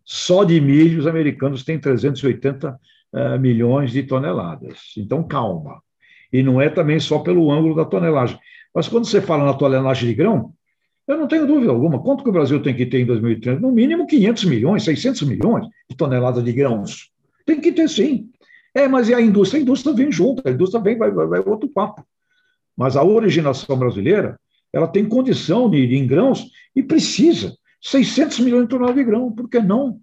[0.03, 2.79] Só de milho os americanos têm 380
[3.13, 4.93] uh, milhões de toneladas.
[4.97, 5.81] Então, calma.
[6.31, 8.37] E não é também só pelo ângulo da tonelagem.
[8.73, 10.53] Mas quando você fala na tonelagem de grão,
[11.07, 12.01] eu não tenho dúvida alguma.
[12.01, 13.59] Quanto que o Brasil tem que ter em 2030?
[13.59, 17.11] No mínimo 500 milhões, 600 milhões de toneladas de grãos.
[17.45, 18.29] Tem que ter sim.
[18.73, 19.59] É, mas e a indústria?
[19.59, 22.05] A indústria vem junto, a indústria vem, vai, vai, vai outro papo.
[22.75, 24.37] Mas a originação brasileira,
[24.75, 27.57] ela tem condição de, de em grãos e precisa.
[27.79, 30.01] 600 milhões de toneladas de grão, por que não?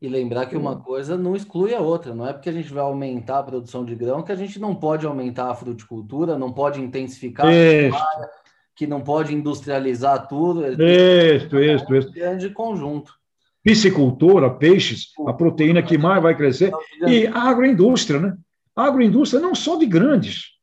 [0.00, 2.84] E lembrar que uma coisa não exclui a outra, não é porque a gente vai
[2.84, 6.80] aumentar a produção de grão que a gente não pode aumentar a fruticultura, não pode
[6.80, 7.96] intensificar isso.
[7.96, 8.28] a
[8.76, 10.62] que não pode industrializar tudo.
[10.70, 12.12] Isso, isso, isso.
[12.12, 13.14] Grande conjunto.
[13.62, 16.70] Piscicultura, peixes, a proteína que mais vai crescer,
[17.08, 18.36] e agroindústria, né?
[18.76, 20.55] agroindústria não só de grandes,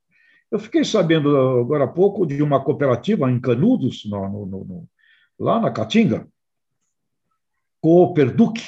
[0.53, 4.89] eu fiquei sabendo agora há pouco de uma cooperativa em Canudos, no, no, no,
[5.39, 6.27] lá na Caatinga,
[7.81, 8.61] Cooperduc.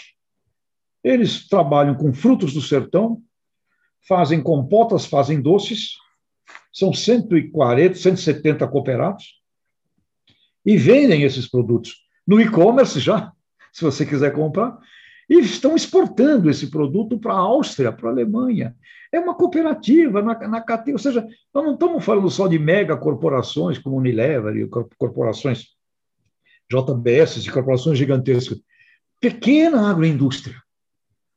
[1.03, 3.21] Eles trabalham com frutos do sertão,
[4.07, 5.91] fazem compotas, fazem doces,
[6.73, 9.39] são 140, 170 cooperados,
[10.65, 13.31] e vendem esses produtos no e-commerce já,
[13.71, 14.75] se você quiser comprar,
[15.29, 18.75] e estão exportando esse produto para a Áustria, para a Alemanha.
[19.11, 23.77] É uma cooperativa na, cadeia, ou seja, nós não estamos falando só de mega corporações
[23.77, 24.67] como Unilever
[24.97, 25.75] corporações
[26.71, 28.59] JBS e corporações gigantescas.
[29.21, 30.55] Pequena agroindústria.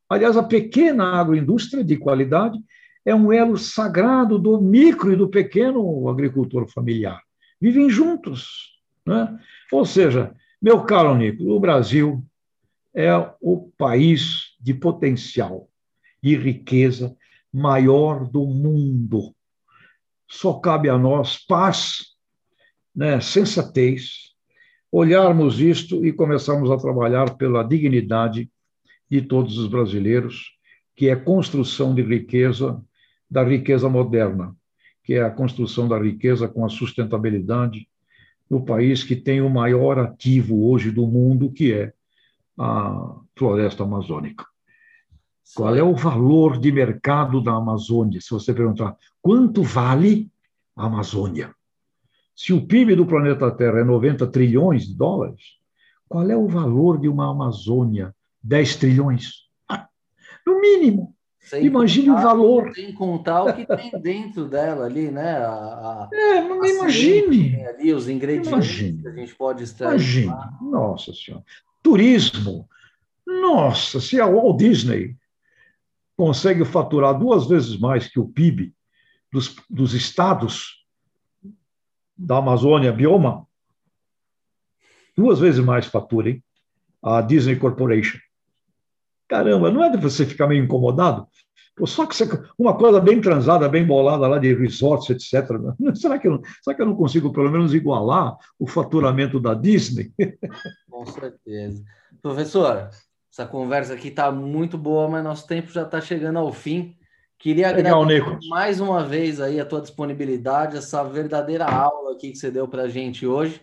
[0.08, 2.58] Aliás, a pequena agroindústria de qualidade
[3.04, 7.22] é um elo sagrado do micro e do pequeno agricultor familiar.
[7.60, 8.78] Vivem juntos.
[9.06, 9.38] Né?
[9.72, 12.22] Ou seja, meu caro Nico, o Brasil
[12.94, 15.68] é o país de potencial,
[16.22, 17.16] de riqueza
[17.52, 19.34] maior do mundo.
[20.26, 22.16] Só cabe a nós paz,
[22.94, 24.34] né, sensatez,
[24.90, 28.50] olharmos isto e começarmos a trabalhar pela dignidade
[29.10, 30.52] de todos os brasileiros,
[30.94, 32.82] que é construção de riqueza,
[33.30, 34.54] da riqueza moderna,
[35.04, 37.88] que é a construção da riqueza com a sustentabilidade
[38.48, 41.92] no país que tem o maior ativo hoje do mundo, que é
[42.58, 44.44] a floresta amazônica.
[45.54, 48.20] Qual é o valor de mercado da Amazônia?
[48.20, 50.30] Se você perguntar quanto vale
[50.76, 51.54] a Amazônia?
[52.34, 55.42] Se o PIB do planeta Terra é 90 trilhões de dólares,
[56.08, 58.14] qual é o valor de uma Amazônia?
[58.42, 59.48] 10 trilhões?
[60.46, 61.14] no mínimo.
[61.40, 62.74] Sem Imagine contar, o valor.
[62.74, 65.38] Sem contar o que tem dentro dela ali, né?
[65.38, 67.64] A, a, é, não imagine.
[67.64, 69.00] Ali, os ingredientes imagine.
[69.00, 69.94] que a gente pode extrair.
[69.94, 70.32] Imagine.
[70.60, 71.42] Nossa Senhora
[71.88, 72.68] turismo.
[73.26, 75.16] Nossa, se a Walt Disney
[76.16, 78.74] consegue faturar duas vezes mais que o PIB
[79.32, 80.84] dos, dos estados
[82.16, 83.46] da Amazônia, bioma,
[85.16, 86.44] duas vezes mais fatura, hein?
[87.02, 88.18] A Disney Corporation.
[89.28, 91.26] Caramba, não é de você ficar meio incomodado?
[91.86, 92.16] Só que
[92.58, 95.48] uma coisa bem transada, bem bolada lá de resorts, etc.
[95.94, 100.12] Será que, eu, será que eu não consigo, pelo menos, igualar o faturamento da Disney?
[100.98, 101.84] Com certeza.
[102.20, 102.90] Professor,
[103.32, 106.96] essa conversa aqui está muito boa, mas nosso tempo já está chegando ao fim.
[107.38, 108.48] Queria Legal, agradecer Nico.
[108.48, 112.82] mais uma vez aí a tua disponibilidade, essa verdadeira aula aqui que você deu para
[112.82, 113.62] a gente hoje.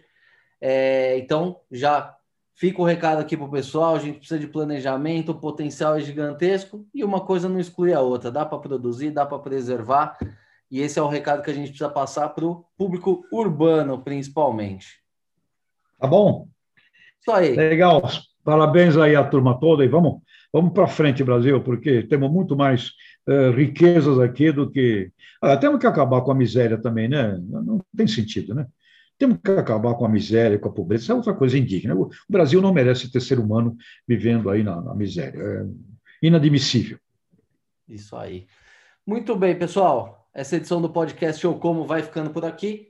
[0.62, 2.16] É, então, já
[2.54, 6.00] fica o recado aqui para o pessoal: a gente precisa de planejamento, o potencial é
[6.00, 8.32] gigantesco e uma coisa não exclui a outra.
[8.32, 10.18] Dá para produzir, dá para preservar,
[10.72, 15.04] e esse é o recado que a gente precisa passar para o público urbano, principalmente.
[16.00, 16.48] Tá bom?
[17.26, 17.56] Isso aí.
[17.56, 18.04] Legal.
[18.44, 20.22] Parabéns aí à turma toda e vamos,
[20.54, 22.92] vamos para frente, Brasil, porque temos muito mais
[23.28, 25.12] uh, riquezas aqui do que.
[25.42, 27.40] Ah, temos que acabar com a miséria também, né?
[27.42, 28.68] Não tem sentido, né?
[29.18, 31.96] Temos que acabar com a miséria, com a pobreza, isso é outra coisa indigna.
[31.96, 33.76] O Brasil não merece ter ser humano
[34.08, 35.42] vivendo aí na, na miséria.
[35.42, 35.66] É
[36.22, 37.00] inadmissível.
[37.88, 38.46] Isso aí.
[39.08, 40.30] Muito bem, pessoal.
[40.34, 42.90] Essa edição do podcast ou Como vai ficando por aqui.